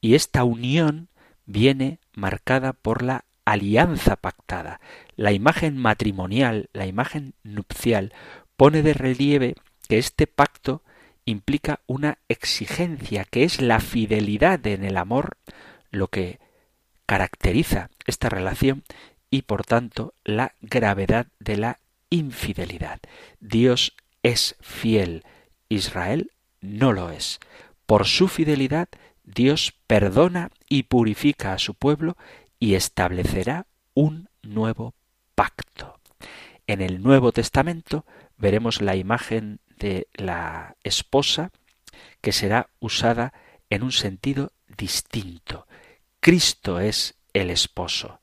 [0.00, 1.08] Y esta unión
[1.46, 4.80] viene marcada por la alianza pactada.
[5.16, 8.12] La imagen matrimonial, la imagen nupcial,
[8.56, 9.54] pone de relieve
[9.88, 10.82] que este pacto
[11.30, 15.36] implica una exigencia que es la fidelidad en el amor,
[15.90, 16.38] lo que
[17.06, 18.84] caracteriza esta relación
[19.30, 21.78] y por tanto la gravedad de la
[22.10, 23.00] infidelidad.
[23.40, 25.24] Dios es fiel,
[25.68, 27.40] Israel no lo es.
[27.86, 28.88] Por su fidelidad,
[29.24, 32.16] Dios perdona y purifica a su pueblo
[32.58, 34.94] y establecerá un nuevo
[35.34, 35.98] pacto.
[36.66, 38.04] En el Nuevo Testamento
[38.36, 41.50] veremos la imagen de la esposa
[42.20, 43.32] que será usada
[43.70, 45.66] en un sentido distinto.
[46.20, 48.20] Cristo es el esposo.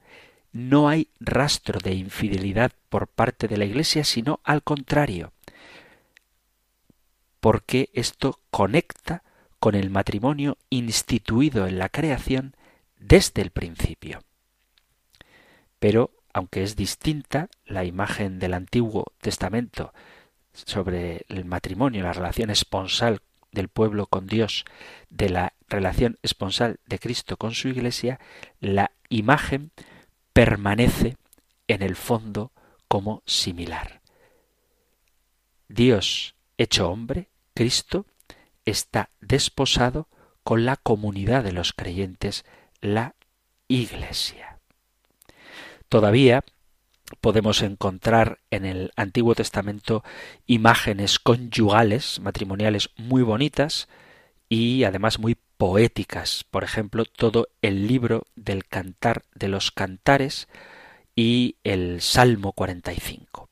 [0.54, 5.34] No hay rastro de infidelidad por parte de la Iglesia, sino al contrario,
[7.40, 9.24] porque esto conecta
[9.60, 12.56] con el matrimonio instituido en la creación
[12.98, 14.20] desde el principio.
[15.80, 19.94] Pero, aunque es distinta la imagen del Antiguo Testamento
[20.66, 24.66] sobre el matrimonio, la relación esponsal del pueblo con Dios,
[25.10, 28.20] de la relación esponsal de Cristo con su Iglesia,
[28.60, 29.72] la imagen
[30.34, 31.18] permanece
[31.68, 32.52] en el fondo
[32.88, 34.02] como similar.
[35.68, 38.06] Dios hecho hombre, Cristo,
[38.66, 40.08] está desposado
[40.44, 42.46] con la comunidad de los creyentes,
[42.82, 43.16] la
[43.68, 44.60] Iglesia.
[45.90, 46.44] Todavía
[47.22, 50.04] podemos encontrar en el Antiguo Testamento
[50.46, 53.88] imágenes conyugales, matrimoniales muy bonitas
[54.50, 56.44] y además muy poéticas.
[56.50, 60.48] Por ejemplo, todo el libro del Cantar de los Cantares
[61.16, 63.50] y el Salmo 45.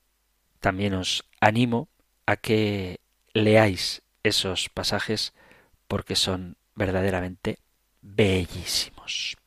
[0.60, 1.90] También os animo
[2.26, 3.00] a que
[3.34, 5.34] leáis esos pasajes
[5.88, 7.60] porque son verdaderamente
[8.02, 9.38] bellísimos.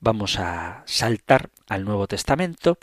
[0.00, 2.78] Vamos a saltar al Nuevo Testamento,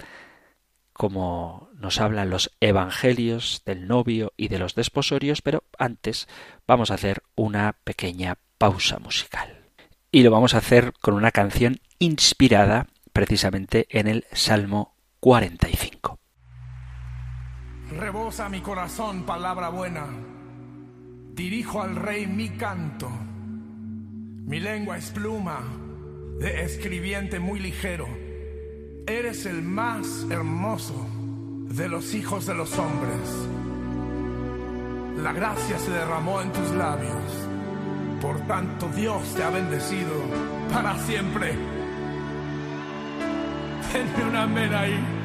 [1.00, 6.28] como nos hablan los evangelios del novio y de los desposorios, pero antes
[6.68, 9.70] vamos a hacer una pequeña pausa musical.
[10.12, 16.20] Y lo vamos a hacer con una canción inspirada precisamente en el Salmo 45.
[17.92, 20.06] Rebosa mi corazón palabra buena.
[21.34, 23.10] Dirijo al rey mi canto.
[23.10, 25.62] Mi lengua es pluma
[26.42, 28.29] de escribiente muy ligero.
[29.10, 30.94] Eres el más hermoso
[31.68, 33.20] de los hijos de los hombres.
[35.24, 37.24] La gracia se derramó en tus labios.
[38.22, 40.12] Por tanto, Dios te ha bendecido
[40.72, 41.58] para siempre.
[43.92, 45.19] Denme una amén ahí.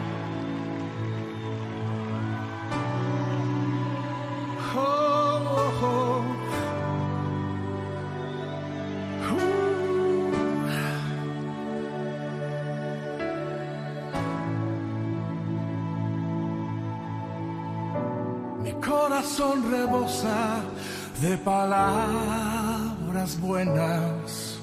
[21.21, 24.59] De palabras buenas.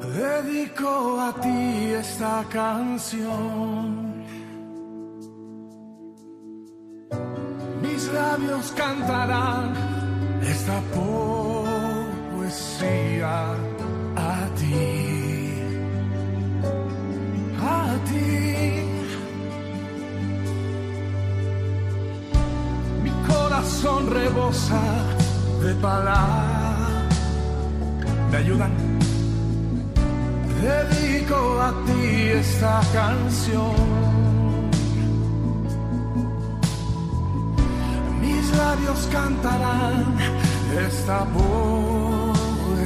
[0.00, 4.24] Dedico a ti esta canción.
[7.80, 9.72] Mis labios cantarán
[10.42, 10.80] esta
[12.34, 13.54] poesía
[14.16, 15.62] a ti.
[17.62, 18.85] A ti
[23.76, 24.80] corazón rebosa
[25.62, 27.14] de palabras.
[28.30, 28.70] ¿Me ayudan?
[30.62, 33.74] Dedico a ti esta canción.
[38.20, 40.16] Mis labios cantarán
[40.86, 42.76] esta poesía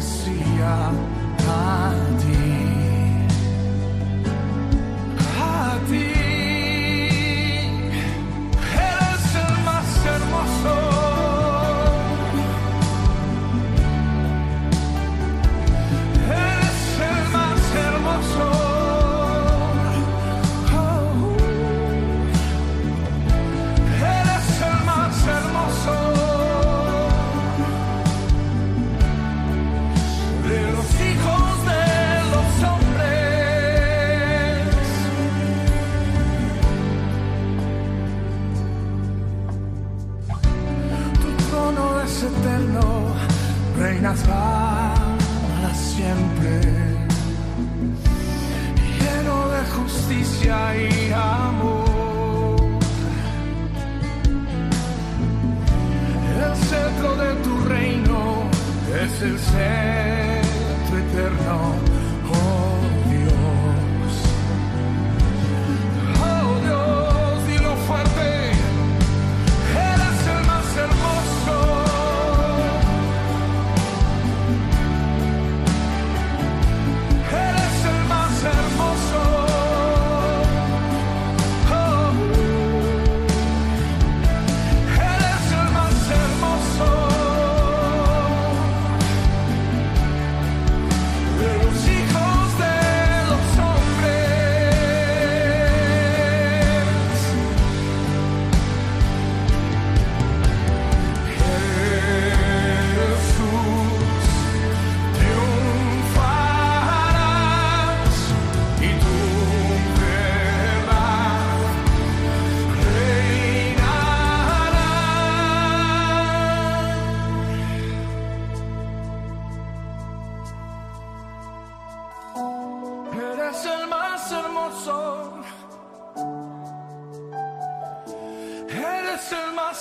[1.48, 2.49] a ti.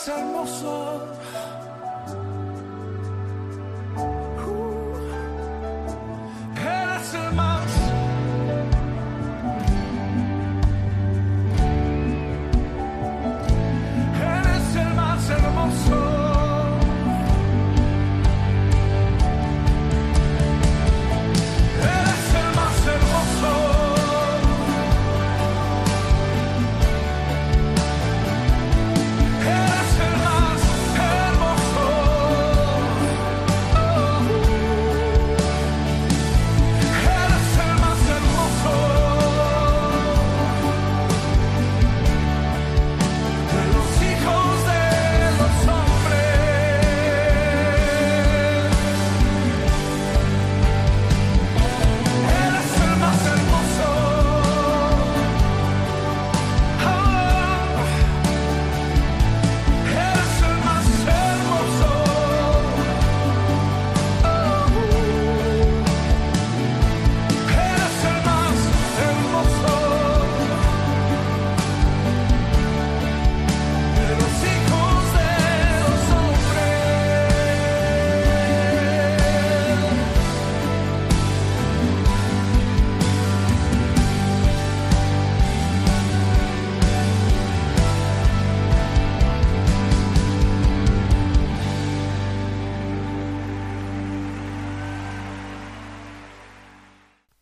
[0.08, 1.19] Eres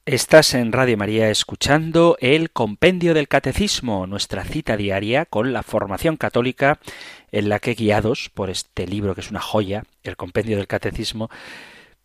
[0.07, 6.15] Estás en Radio María escuchando el Compendio del Catecismo, nuestra cita diaria con la formación
[6.15, 6.79] católica
[7.33, 11.29] en la que guiados por este libro que es una joya, el Compendio del Catecismo,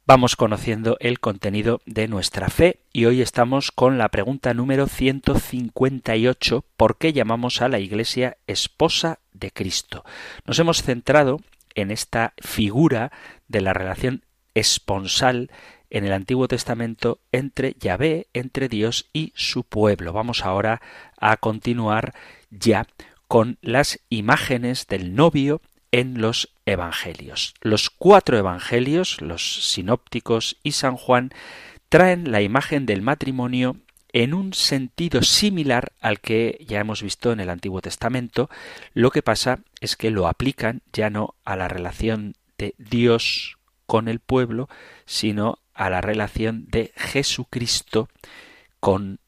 [0.05, 6.64] vamos conociendo el contenido de nuestra fe y hoy estamos con la pregunta número 158,
[6.76, 10.05] ¿por qué llamamos a la Iglesia esposa de Cristo?
[10.44, 11.38] Nos hemos centrado
[11.76, 13.12] en esta figura
[13.46, 14.24] de la relación
[14.55, 15.50] esponsal
[15.93, 20.14] en el Antiguo Testamento entre Yahvé, entre Dios y su pueblo.
[20.14, 20.80] Vamos ahora
[21.20, 22.14] a continuar
[22.51, 22.86] ya
[23.28, 25.61] con las imágenes del novio
[25.93, 27.55] en los evangelios.
[27.61, 31.30] Los cuatro evangelios, los sinópticos y San Juan,
[31.90, 33.76] traen la imagen del matrimonio
[34.14, 38.49] en un sentido similar al que ya hemos visto en el Antiguo Testamento.
[38.95, 44.09] Lo que pasa es que lo aplican ya no a la relación de Dios con
[44.09, 44.70] el pueblo,
[45.05, 48.09] sino a la relación de Jesucristo
[48.81, 49.20] con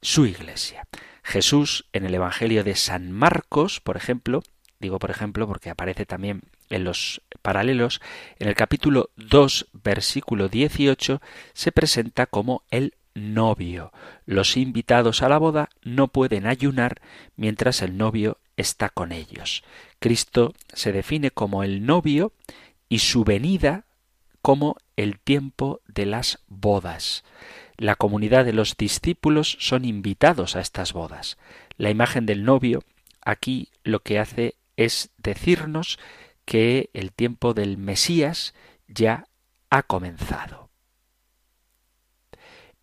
[0.00, 0.86] su iglesia.
[1.22, 4.42] Jesús en el Evangelio de San Marcos, por ejemplo,
[4.80, 8.00] digo por ejemplo porque aparece también en los paralelos,
[8.38, 11.20] en el capítulo 2, versículo 18,
[11.52, 13.92] se presenta como el novio.
[14.26, 17.00] Los invitados a la boda no pueden ayunar
[17.36, 19.64] mientras el novio está con ellos.
[19.98, 22.32] Cristo se define como el novio
[22.88, 23.84] y su venida
[24.42, 27.24] como el tiempo de las bodas.
[27.76, 31.38] La comunidad de los discípulos son invitados a estas bodas.
[31.76, 32.82] La imagen del novio
[33.20, 35.98] aquí lo que hace es decirnos
[36.44, 38.54] que el tiempo del Mesías
[38.86, 39.26] ya
[39.70, 40.70] ha comenzado.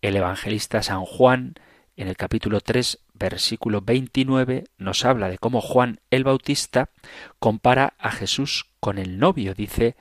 [0.00, 1.54] El evangelista San Juan,
[1.96, 6.90] en el capítulo 3, versículo 29, nos habla de cómo Juan el Bautista
[7.38, 9.54] compara a Jesús con el novio.
[9.54, 9.96] Dice,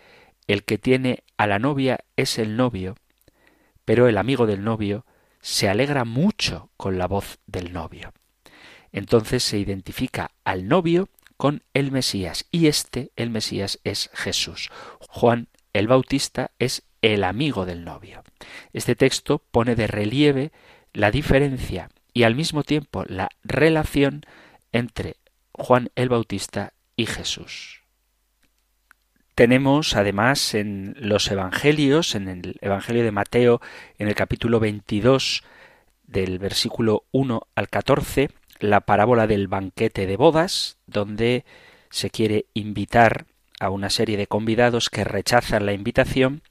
[0.47, 2.95] el que tiene a la novia es el novio,
[3.83, 5.05] pero el amigo del novio
[5.41, 8.13] se alegra mucho con la voz del novio.
[8.91, 14.69] Entonces se identifica al novio con el Mesías y este, el Mesías, es Jesús.
[14.99, 18.23] Juan el Bautista es el amigo del novio.
[18.73, 20.51] Este texto pone de relieve
[20.93, 24.25] la diferencia y al mismo tiempo la relación
[24.71, 25.17] entre
[25.51, 27.84] Juan el Bautista y Jesús.
[29.35, 33.59] Tenemos además en los Evangelios, en el Evangelio de Mateo,
[33.97, 35.43] en el capítulo 22,
[36.07, 38.29] del versículo 1 al 14,
[38.59, 41.43] la parábola del banquete de bodas, donde
[41.89, 43.25] se quiere invitar
[43.59, 46.41] a una serie de convidados que rechazan la invitación,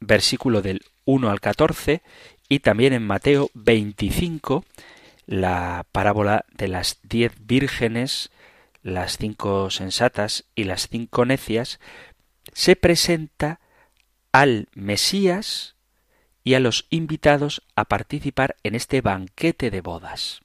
[0.00, 2.02] versículo del 1 al 14,
[2.50, 4.66] y también en Mateo 25,
[5.24, 8.30] la parábola de las diez vírgenes,
[8.82, 11.80] las cinco sensatas y las cinco necias,
[12.54, 13.60] se presenta
[14.32, 15.74] al Mesías
[16.42, 20.40] y a los invitados a participar en este banquete de bodas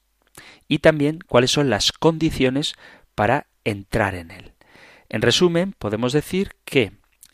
[0.68, 2.76] y también cuáles son las condiciones
[3.16, 4.53] para entrar en él.
[5.10, 6.93] En resumen, podemos decir que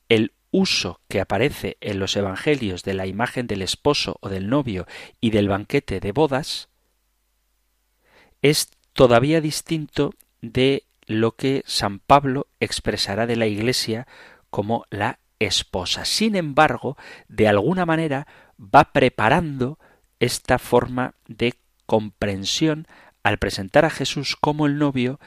[0.10, 4.88] el uso que aparece en los Evangelios de la imagen del esposo o del novio
[5.20, 6.70] y del banquete de bodas
[8.42, 14.08] es todavía distinto de lo que San Pablo expresará de la Iglesia
[14.56, 16.06] como la esposa.
[16.06, 16.96] Sin embargo,
[17.28, 18.26] de alguna manera
[18.58, 19.80] va preparando
[20.22, 22.88] esta forma de comprensión
[23.22, 25.20] al presentar a Jesús como el novio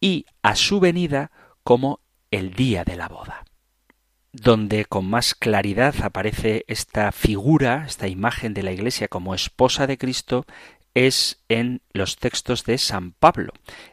[0.00, 1.30] y a su venida
[1.62, 2.00] como
[2.30, 3.44] el día de la boda.
[4.32, 9.98] Donde con más claridad aparece esta figura, esta imagen de la Iglesia como esposa de
[9.98, 10.46] Cristo,
[10.94, 13.52] es en los textos de San Pablo.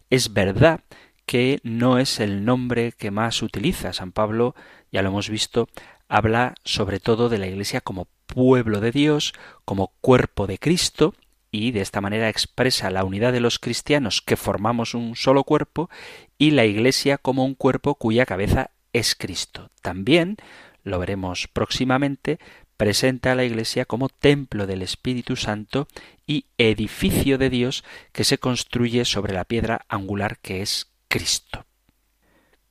[0.09, 0.79] Es verdad
[1.27, 3.93] que no es el nombre que más utiliza.
[3.93, 4.55] San Pablo,
[4.91, 5.67] ya lo hemos visto,
[6.07, 9.33] habla sobre todo de la Iglesia como pueblo de Dios,
[9.65, 11.13] como cuerpo de Cristo,
[11.51, 15.89] y de esta manera expresa la unidad de los cristianos que formamos un solo cuerpo
[16.37, 19.69] y la Iglesia como un cuerpo cuya cabeza es Cristo.
[19.81, 20.37] También,
[20.83, 22.39] lo veremos próximamente,
[22.77, 25.87] presenta a la Iglesia como templo del Espíritu Santo
[26.25, 30.87] y edificio de Dios que se construye sobre la piedra angular que es
[31.17, 31.65] Cristo.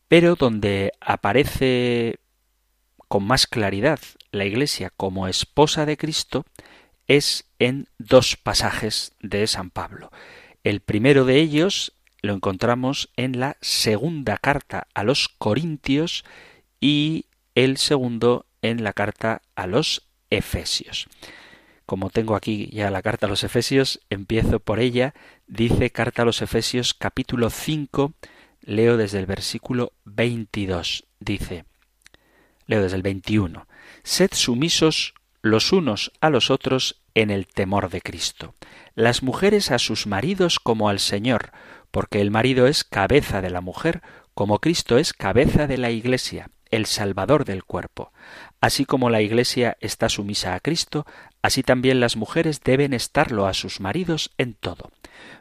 [0.07, 2.20] Pero donde aparece
[3.09, 3.99] con más claridad
[4.30, 6.44] la Iglesia como esposa de Cristo
[7.09, 10.12] es en dos pasajes de San Pablo.
[10.62, 16.24] El primero de ellos lo encontramos en la segunda carta a los Corintios
[16.80, 17.26] y
[17.57, 21.09] el segundo en la carta a los Efesios.
[21.84, 25.14] Como tengo aquí ya la carta a los Efesios, empiezo por ella.
[25.49, 28.12] Dice carta a los Efesios capítulo 5,
[28.67, 31.07] leo desde el versículo 22.
[31.21, 31.64] Dice,
[32.67, 33.67] leo desde el 21.
[34.03, 38.55] Sed sumisos los unos a los otros en el temor de Cristo.
[38.95, 41.53] Las mujeres a sus maridos como al Señor,
[41.91, 44.03] porque el marido es cabeza de la mujer,
[44.35, 48.12] como Cristo es cabeza de la Iglesia, el Salvador del cuerpo.
[48.61, 51.07] Así como la Iglesia está sumisa a Cristo,
[51.41, 54.91] así también las mujeres deben estarlo a sus maridos en todo.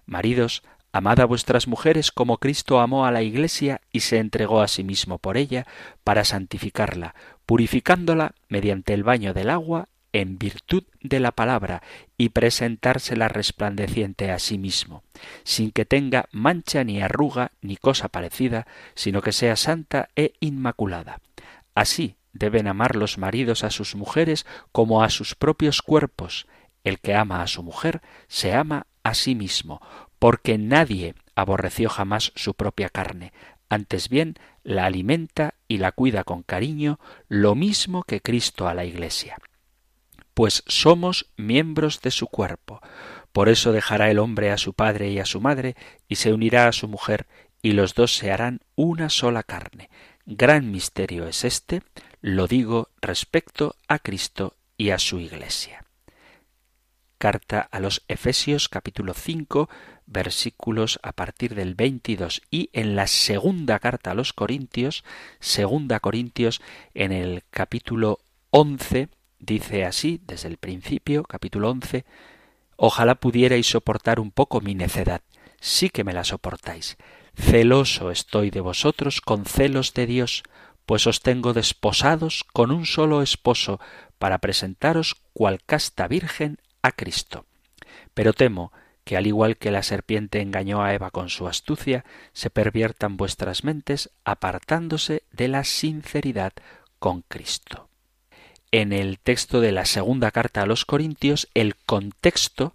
[0.06, 0.64] Maridos,
[0.96, 4.82] amad a vuestras mujeres como Cristo amó a la Iglesia y se entregó a sí
[4.82, 5.68] mismo por ella,
[6.06, 7.16] para santificarla,
[7.46, 11.84] purificándola mediante el baño del agua en virtud de la palabra
[12.18, 15.04] y presentársela resplandeciente a sí mismo,
[15.43, 21.20] sin que tenga mancha ni arruga ni cosa parecida, sino que sea santa e inmaculada.
[21.74, 26.48] Así deben amar los maridos a sus mujeres como a sus propios cuerpos.
[26.86, 29.82] El que ama a su mujer se ama a sí mismo,
[30.26, 33.32] porque nadie aborreció jamás su propia carne,
[33.70, 38.86] antes bien la alimenta y la cuida con cariño, lo mismo que Cristo a la
[38.86, 39.38] Iglesia.
[40.34, 42.82] Pues somos miembros de su cuerpo.
[43.34, 45.76] Por eso dejará el hombre a su padre y a su madre,
[46.08, 47.28] y se unirá a su mujer,
[47.62, 49.92] y los dos se harán una sola carne.
[50.26, 51.84] Gran misterio es este,
[52.22, 55.86] lo digo respecto a Cristo y a su Iglesia.
[57.20, 59.70] Carta a los Efesios capítulo 5
[60.08, 65.03] versículos a partir del 22 y en la segunda carta a los Corintios,
[65.39, 66.62] segunda Corintios
[66.93, 68.20] en el capítulo
[68.51, 72.06] 11 dice así desde el principio, capítulo 11,
[72.78, 75.22] Ojalá pudierais soportar un poco mi necedad,
[75.60, 76.97] sí que me la soportáis.
[77.36, 80.43] Celoso estoy de vosotros con celos de Dios,
[80.86, 83.80] pues os tengo desposados con un solo esposo,
[84.18, 87.45] para presentaros cual casta virgen a Cristo.
[88.14, 88.72] Pero temo
[89.06, 92.03] que al igual que la serpiente engañó a Eva con su astucia,
[92.34, 96.51] se perviertan vuestras mentes apartándose de la sinceridad
[96.99, 97.88] con Cristo.
[98.72, 102.74] En el texto de la segunda carta a los Corintios, el contexto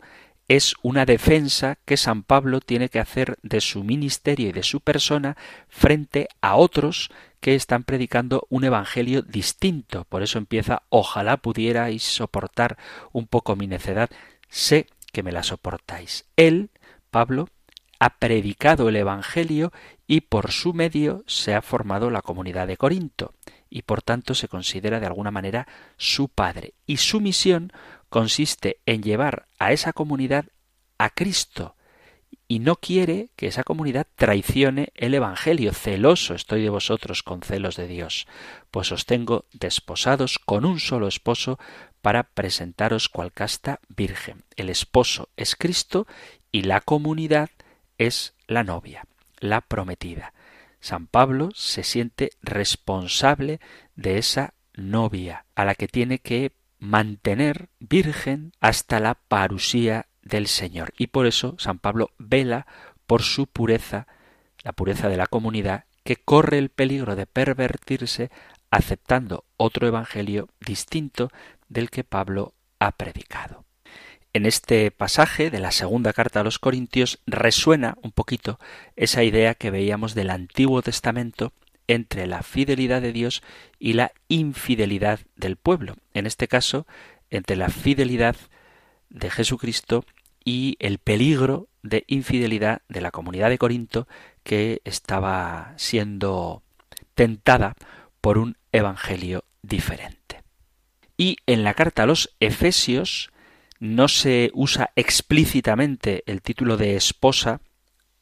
[0.49, 4.81] es una defensa que San Pablo tiene que hacer de su ministerio y de su
[4.81, 5.37] persona
[5.69, 7.11] frente a otros
[7.41, 10.07] que están predicando un evangelio distinto.
[10.09, 12.79] Por eso empieza ojalá pudierais soportar
[13.13, 14.11] un poco mi necedad.
[14.49, 16.27] Sé que me la soportáis.
[16.37, 16.71] Él,
[17.11, 17.49] Pablo,
[17.99, 19.73] ha predicado el Evangelio
[20.07, 23.35] y por su medio se ha formado la comunidad de Corinto
[23.69, 26.75] y por tanto se considera de alguna manera su padre.
[26.87, 27.73] Y su misión
[28.09, 30.47] consiste en llevar a esa comunidad
[30.99, 31.77] a Cristo
[32.49, 35.73] y no quiere que esa comunidad traicione el Evangelio.
[35.73, 38.27] Celoso estoy de vosotros con celos de Dios,
[38.73, 41.61] pues os tengo desposados con un solo esposo
[42.03, 44.45] para presentaros cual casta virgen.
[44.57, 46.07] El esposo es Cristo
[46.53, 47.51] y la comunidad
[47.99, 49.07] es la novia,
[49.39, 50.33] la prometida.
[50.81, 53.61] San Pablo se siente responsable
[53.97, 60.95] de esa novia, a la que tiene que mantener virgen hasta la parusía del Señor.
[60.97, 62.67] Y por eso San Pablo vela
[63.07, 64.07] por su pureza,
[64.63, 68.31] la pureza de la comunidad, que corre el peligro de pervertirse
[68.71, 71.31] aceptando otro evangelio distinto
[71.71, 73.65] del que Pablo ha predicado.
[74.33, 78.61] En este pasaje de la segunda carta a los Corintios resuena un poquito
[78.95, 81.53] esa idea que veíamos del Antiguo Testamento
[81.89, 83.43] entre la fidelidad de Dios
[83.81, 85.97] y la infidelidad del pueblo.
[86.15, 86.87] En este caso,
[87.31, 88.37] entre la fidelidad
[89.09, 90.05] de Jesucristo
[90.45, 94.07] y el peligro de infidelidad de la comunidad de Corinto
[94.45, 96.63] que estaba siendo
[97.15, 97.75] tentada
[98.21, 100.20] por un evangelio diferente.
[101.21, 103.31] Y en la carta a los Efesios
[103.79, 107.61] no se usa explícitamente el título de esposa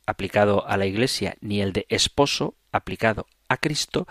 [0.05, 4.09] aplicado a la Iglesia ni el de esposo aplicado a Cristo,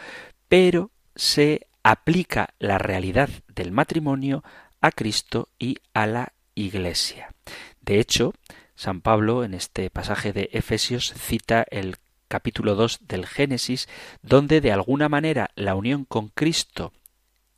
[0.48, 4.42] pero se aplica la realidad del matrimonio
[4.80, 7.36] a Cristo y a la Iglesia.
[7.82, 8.34] De hecho,
[8.76, 11.98] San Pablo en este pasaje de Efesios cita el
[12.30, 13.90] capítulo 2 del Génesis,
[14.22, 16.94] donde de alguna manera la unión con Cristo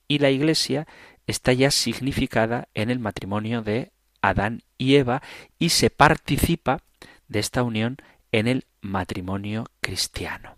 [0.09, 0.87] y la Iglesia
[1.29, 5.21] está ya significada en el matrimonio de Adán y Eva
[5.59, 6.81] y se participa
[7.27, 7.97] de esta unión
[8.31, 10.57] en el matrimonio cristiano.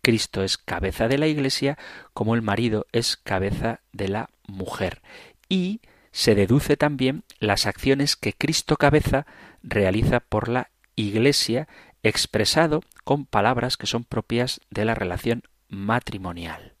[0.00, 1.76] Cristo es cabeza de la Iglesia
[2.14, 5.02] como el marido es cabeza de la mujer
[5.48, 5.80] y
[6.12, 9.26] se deduce también las acciones que Cristo cabeza
[9.64, 11.66] realiza por la Iglesia
[12.04, 16.77] expresado con palabras que son propias de la relación matrimonial.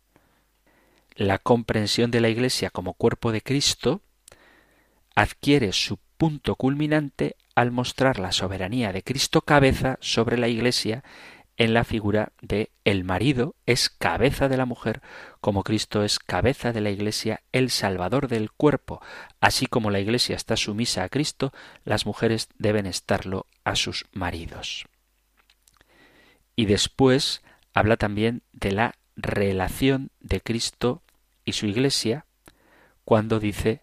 [1.18, 4.02] La comprensión de la Iglesia como cuerpo de Cristo
[5.16, 11.02] adquiere su punto culminante al mostrar la soberanía de Cristo cabeza sobre la Iglesia
[11.56, 15.02] en la figura de el marido es cabeza de la mujer,
[15.40, 19.02] como Cristo es cabeza de la Iglesia, el Salvador del cuerpo.
[19.40, 21.52] Así como la Iglesia está sumisa a Cristo,
[21.84, 24.86] las mujeres deben estarlo a sus maridos.
[26.54, 27.42] Y después
[27.74, 31.02] habla también de la relación de Cristo
[31.48, 32.26] y su Iglesia,
[33.06, 33.80] cuando dice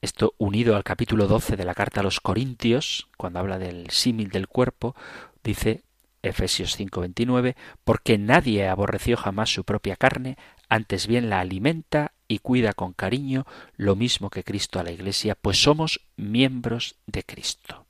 [0.00, 4.28] esto unido al capítulo 12 de la carta a los Corintios, cuando habla del símil
[4.28, 4.94] del cuerpo,
[5.42, 5.82] dice
[6.22, 10.36] Efesios 5:29, porque nadie aborreció jamás su propia carne,
[10.68, 13.44] antes bien la alimenta y cuida con cariño,
[13.76, 17.83] lo mismo que Cristo a la Iglesia, pues somos miembros de Cristo.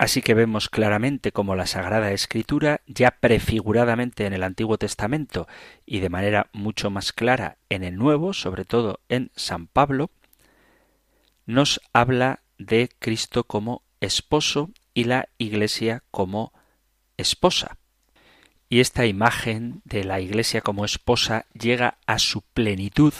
[0.00, 5.46] Así que vemos claramente cómo la Sagrada Escritura, ya prefiguradamente en el Antiguo Testamento
[5.84, 10.10] y de manera mucho más clara en el Nuevo, sobre todo en San Pablo,
[11.44, 16.54] nos habla de Cristo como esposo y la Iglesia como
[17.18, 17.76] esposa.
[18.70, 23.12] Y esta imagen de la Iglesia como esposa llega a su plenitud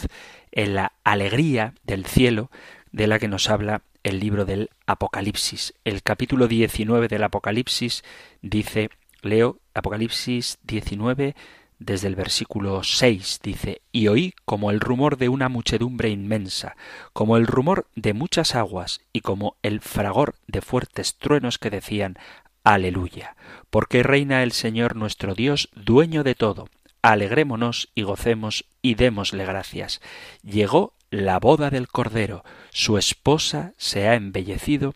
[0.51, 2.51] en la alegría del cielo
[2.91, 5.75] de la que nos habla el libro del Apocalipsis.
[5.85, 8.03] El capítulo 19 del Apocalipsis
[8.43, 8.91] dice,
[9.23, 11.35] leo Apocalipsis 19
[11.79, 16.77] desde el versículo 6 dice, y oí como el rumor de una muchedumbre inmensa,
[17.13, 22.19] como el rumor de muchas aguas y como el fragor de fuertes truenos que decían,
[22.65, 23.37] Aleluya,
[23.71, 26.69] porque reina el Señor nuestro Dios, dueño de todo.
[27.01, 30.03] Alegrémonos y gocemos y démosle gracias.
[30.43, 34.95] Llegó la boda del Cordero, su esposa se ha embellecido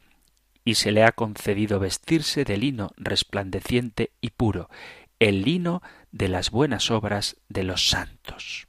[0.64, 4.70] y se le ha concedido vestirse de lino resplandeciente y puro,
[5.18, 8.68] el lino de las buenas obras de los santos.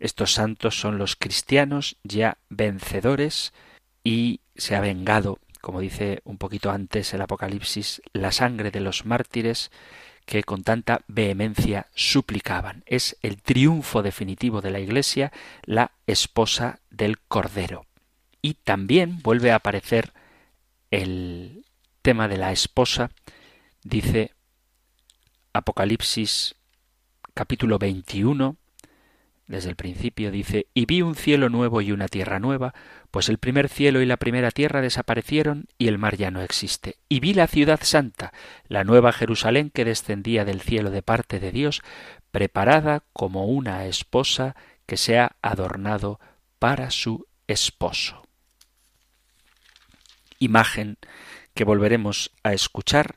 [0.00, 3.52] Estos santos son los cristianos ya vencedores
[4.02, 9.04] y se ha vengado, como dice un poquito antes el Apocalipsis, la sangre de los
[9.04, 9.70] mártires
[10.26, 12.82] que con tanta vehemencia suplicaban.
[12.86, 17.86] Es el triunfo definitivo de la Iglesia, la esposa del Cordero.
[18.42, 20.12] Y también vuelve a aparecer
[20.90, 21.64] el
[22.02, 23.10] tema de la esposa,
[23.82, 24.32] dice
[25.52, 26.54] Apocalipsis
[27.34, 28.56] capítulo 21,
[29.46, 32.74] desde el principio dice, y vi un cielo nuevo y una tierra nueva,
[33.10, 36.96] pues el primer cielo y la primera tierra desaparecieron y el mar ya no existe.
[37.08, 38.32] Y vi la ciudad santa,
[38.66, 41.82] la nueva Jerusalén que descendía del cielo de parte de Dios,
[42.32, 46.18] preparada como una esposa que se ha adornado
[46.58, 48.22] para su esposo.
[50.38, 50.98] Imagen
[51.54, 53.14] que volveremos a escuchar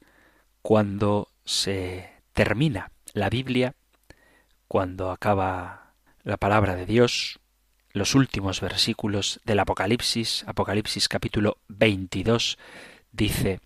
[0.61, 3.73] cuando se termina la Biblia,
[4.67, 5.88] cuando acaba
[6.23, 7.39] la palabra de Dios,
[7.91, 12.57] los últimos versículos del Apocalipsis, Apocalipsis capítulo 22,
[13.11, 13.59] dice,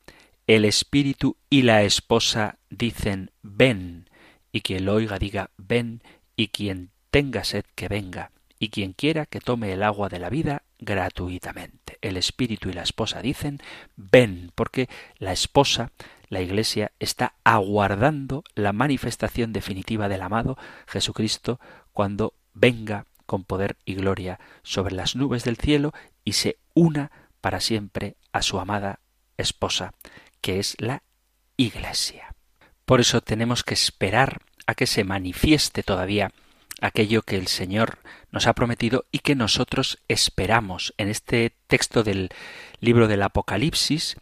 [0.47, 4.10] El Espíritu y la esposa dicen, ven,
[4.51, 6.01] y quien lo oiga diga, ven,
[6.36, 10.30] y quien tenga sed que venga, y quien quiera que tome el agua de la
[10.30, 11.97] vida gratuitamente.
[12.01, 13.60] El Espíritu y la esposa dicen,
[13.95, 15.91] ven, porque la esposa
[16.30, 21.60] la Iglesia está aguardando la manifestación definitiva del amado Jesucristo
[21.91, 25.93] cuando venga con poder y gloria sobre las nubes del cielo
[26.24, 28.99] y se una para siempre a su amada
[29.38, 29.93] esposa,
[30.41, 31.04] que es la
[31.58, 32.36] Iglesia.
[32.86, 36.32] Por eso tenemos que esperar a que se manifieste todavía
[36.82, 37.99] aquello que el Señor
[38.32, 40.93] nos ha prometido y que nosotros esperamos.
[40.97, 42.30] En este texto del
[42.80, 44.18] libro del Apocalipsis,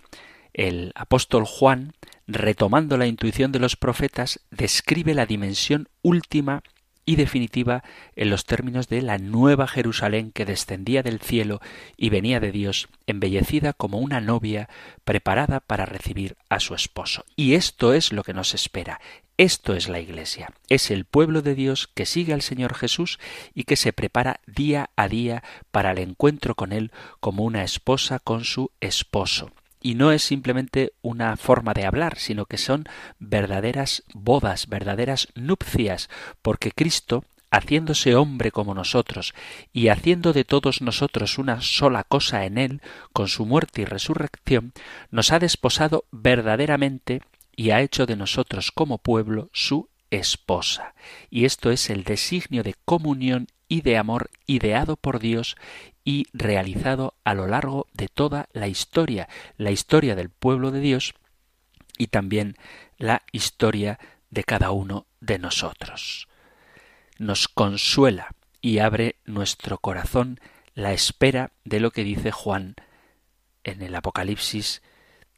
[0.54, 1.94] el apóstol Juan
[2.28, 6.64] retomando la intuición de los profetas, describe la dimensión última
[7.06, 7.84] y definitiva
[8.16, 11.60] en los términos de la nueva Jerusalén que descendía del cielo
[11.98, 14.70] y venía de Dios, embellecida como una novia
[15.04, 17.26] preparada para recibir a su esposo.
[17.36, 19.00] Y esto es lo que nos espera.
[19.38, 20.54] Esto es la Iglesia.
[20.70, 23.20] Es el pueblo de Dios que sigue al Señor Jesús
[23.56, 28.20] y que se prepara día a día para el encuentro con Él como una esposa
[28.20, 29.52] con su esposo.
[29.82, 32.86] Y no es simplemente una forma de hablar, sino que son
[33.20, 36.10] verdaderas bodas, verdaderas nupcias,
[36.42, 39.34] porque Cristo, haciéndose hombre como nosotros
[39.74, 44.74] y haciendo de todos nosotros una sola cosa en Él, con su muerte y resurrección,
[45.10, 47.22] nos ha desposado verdaderamente
[47.56, 50.94] y ha hecho de nosotros como pueblo su esposa.
[51.30, 55.56] Y esto es el designio de comunión y de amor ideado por Dios
[56.04, 59.28] y realizado a lo largo de toda la historia,
[59.58, 61.14] la historia del pueblo de Dios
[61.98, 62.56] y también
[62.98, 64.00] la historia
[64.30, 66.28] de cada uno de nosotros.
[67.20, 70.40] Nos consuela y abre nuestro corazón
[70.74, 72.76] la espera de lo que dice Juan
[73.64, 74.82] en el Apocalipsis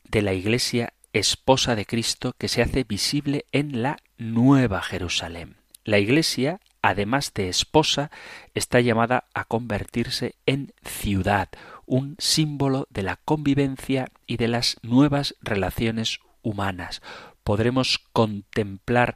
[0.03, 5.57] de la Iglesia esposa de Cristo que se hace visible en la Nueva Jerusalén.
[5.83, 8.11] La Iglesia además de esposa,
[8.53, 11.49] está llamada a convertirse en ciudad,
[11.87, 17.01] un símbolo de la convivencia y de las nuevas relaciones humanas.
[17.43, 19.15] Podremos contemplar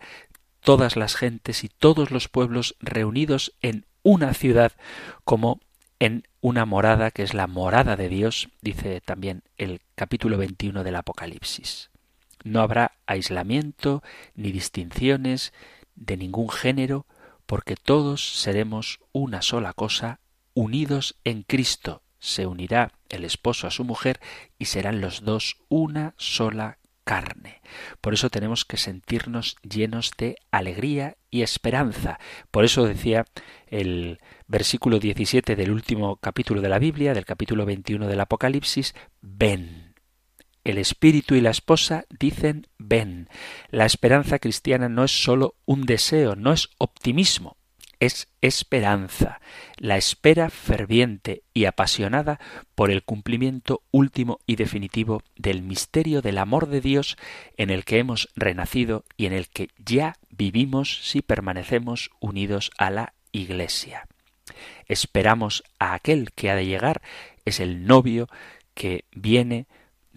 [0.62, 4.72] todas las gentes y todos los pueblos reunidos en una ciudad
[5.26, 5.60] como
[6.00, 10.96] en una morada que es la morada de Dios, dice también el capítulo 21 del
[10.96, 11.90] Apocalipsis.
[12.44, 14.04] No habrá aislamiento
[14.36, 15.52] ni distinciones
[15.96, 17.06] de ningún género,
[17.48, 20.20] porque todos seremos una sola cosa,
[20.54, 22.04] unidos en Cristo.
[22.20, 24.20] Se unirá el esposo a su mujer
[24.60, 27.62] y serán los dos una sola carne.
[28.02, 32.20] Por eso tenemos que sentirnos llenos de alegría y esperanza.
[32.52, 33.26] Por eso decía
[33.68, 39.87] el versículo 17 del último capítulo de la Biblia, del capítulo 21 del Apocalipsis, ven.
[40.68, 43.30] El espíritu y la esposa dicen ven.
[43.70, 47.56] La esperanza cristiana no es sólo un deseo, no es optimismo,
[48.02, 49.40] es esperanza,
[49.78, 52.42] la espera ferviente y apasionada
[52.76, 57.16] por el cumplimiento último y definitivo del misterio del amor de Dios
[57.56, 62.90] en el que hemos renacido y en el que ya vivimos si permanecemos unidos a
[62.90, 64.06] la Iglesia.
[64.90, 67.02] Esperamos a aquel que ha de llegar,
[67.46, 68.28] es el novio
[68.74, 69.66] que viene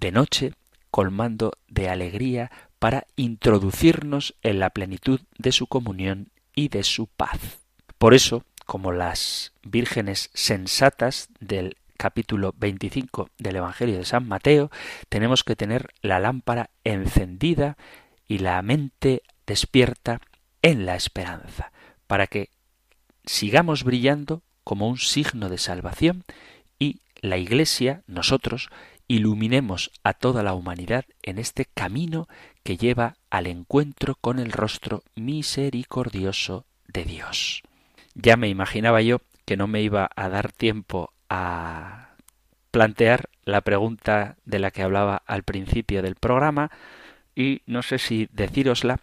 [0.01, 0.55] de noche
[0.91, 7.61] colmando de alegría para introducirnos en la plenitud de su comunión y de su paz.
[7.99, 14.71] Por eso, como las vírgenes sensatas del capítulo 25 del Evangelio de San Mateo,
[15.11, 17.77] tenemos que tener la lámpara encendida
[18.27, 20.21] y la mente despierta
[20.63, 21.73] en la esperanza,
[22.07, 22.49] para que
[23.27, 26.25] sigamos brillando como un signo de salvación
[26.79, 28.71] y la Iglesia, nosotros,
[29.11, 32.29] iluminemos a toda la humanidad en este camino
[32.63, 37.65] que lleva al encuentro con el rostro misericordioso de Dios.
[38.15, 42.15] Ya me imaginaba yo que no me iba a dar tiempo a
[42.71, 46.71] plantear la pregunta de la que hablaba al principio del programa
[47.35, 49.01] y no sé si decírosla,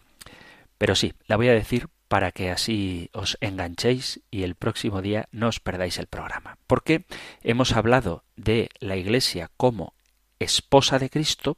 [0.78, 5.28] pero sí, la voy a decir para que así os enganchéis y el próximo día
[5.34, 6.58] no os perdáis el programa.
[6.66, 7.03] Porque
[7.43, 9.97] hemos hablado de la Iglesia como
[10.39, 11.55] esposa de Cristo,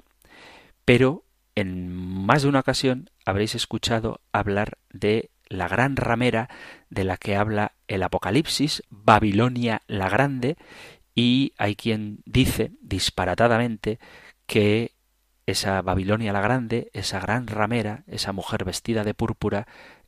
[0.85, 1.23] pero
[1.55, 6.49] en más de una ocasión habréis escuchado hablar de la gran ramera
[6.89, 10.57] de la que habla el Apocalipsis, Babilonia la Grande,
[11.15, 13.99] y hay quien dice disparatadamente
[14.45, 14.93] que
[15.45, 19.67] esa Babilonia la Grande, esa gran ramera, esa mujer vestida de púrpura,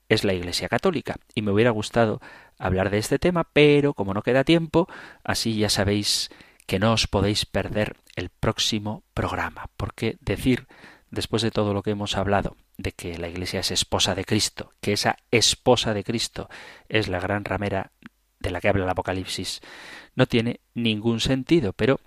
[0.09, 1.15] es la Iglesia Católica.
[1.35, 2.21] Y me hubiera gustado
[2.59, 4.87] hablar de este tema, pero como no queda tiempo,
[5.23, 6.29] así ya sabéis
[6.71, 10.67] que no os podéis perder el próximo programa, porque decir,
[11.09, 14.71] después de todo lo que hemos hablado, de que la Iglesia es esposa de Cristo,
[14.79, 16.47] que esa esposa de Cristo
[16.87, 17.91] es la gran ramera
[18.39, 19.59] de la que habla el Apocalipsis,
[20.15, 21.99] no tiene ningún sentido, pero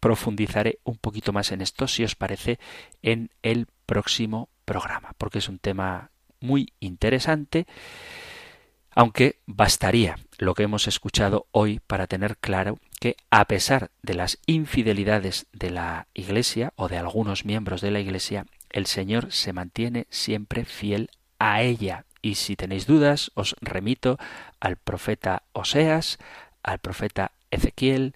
[0.00, 2.58] profundizaré un poquito más en esto, si os parece,
[3.00, 6.10] en el próximo programa, porque es un tema
[6.40, 7.66] muy interesante,
[8.90, 14.38] aunque bastaría lo que hemos escuchado hoy para tener claro que a pesar de las
[14.46, 20.06] infidelidades de la Iglesia o de algunos miembros de la Iglesia, el Señor se mantiene
[20.10, 22.04] siempre fiel a ella.
[22.22, 24.18] Y si tenéis dudas, os remito
[24.60, 26.18] al profeta Oseas,
[26.62, 28.14] al profeta Ezequiel,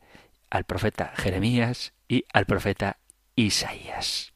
[0.51, 2.99] al profeta Jeremías y al profeta
[3.35, 4.35] Isaías.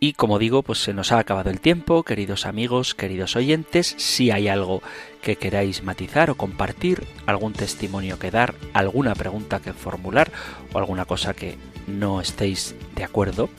[0.00, 4.30] Y como digo, pues se nos ha acabado el tiempo, queridos amigos, queridos oyentes, si
[4.30, 4.80] hay algo
[5.28, 10.32] que queráis matizar o compartir, algún testimonio que dar, alguna pregunta que formular
[10.72, 13.50] o alguna cosa que no estéis de acuerdo,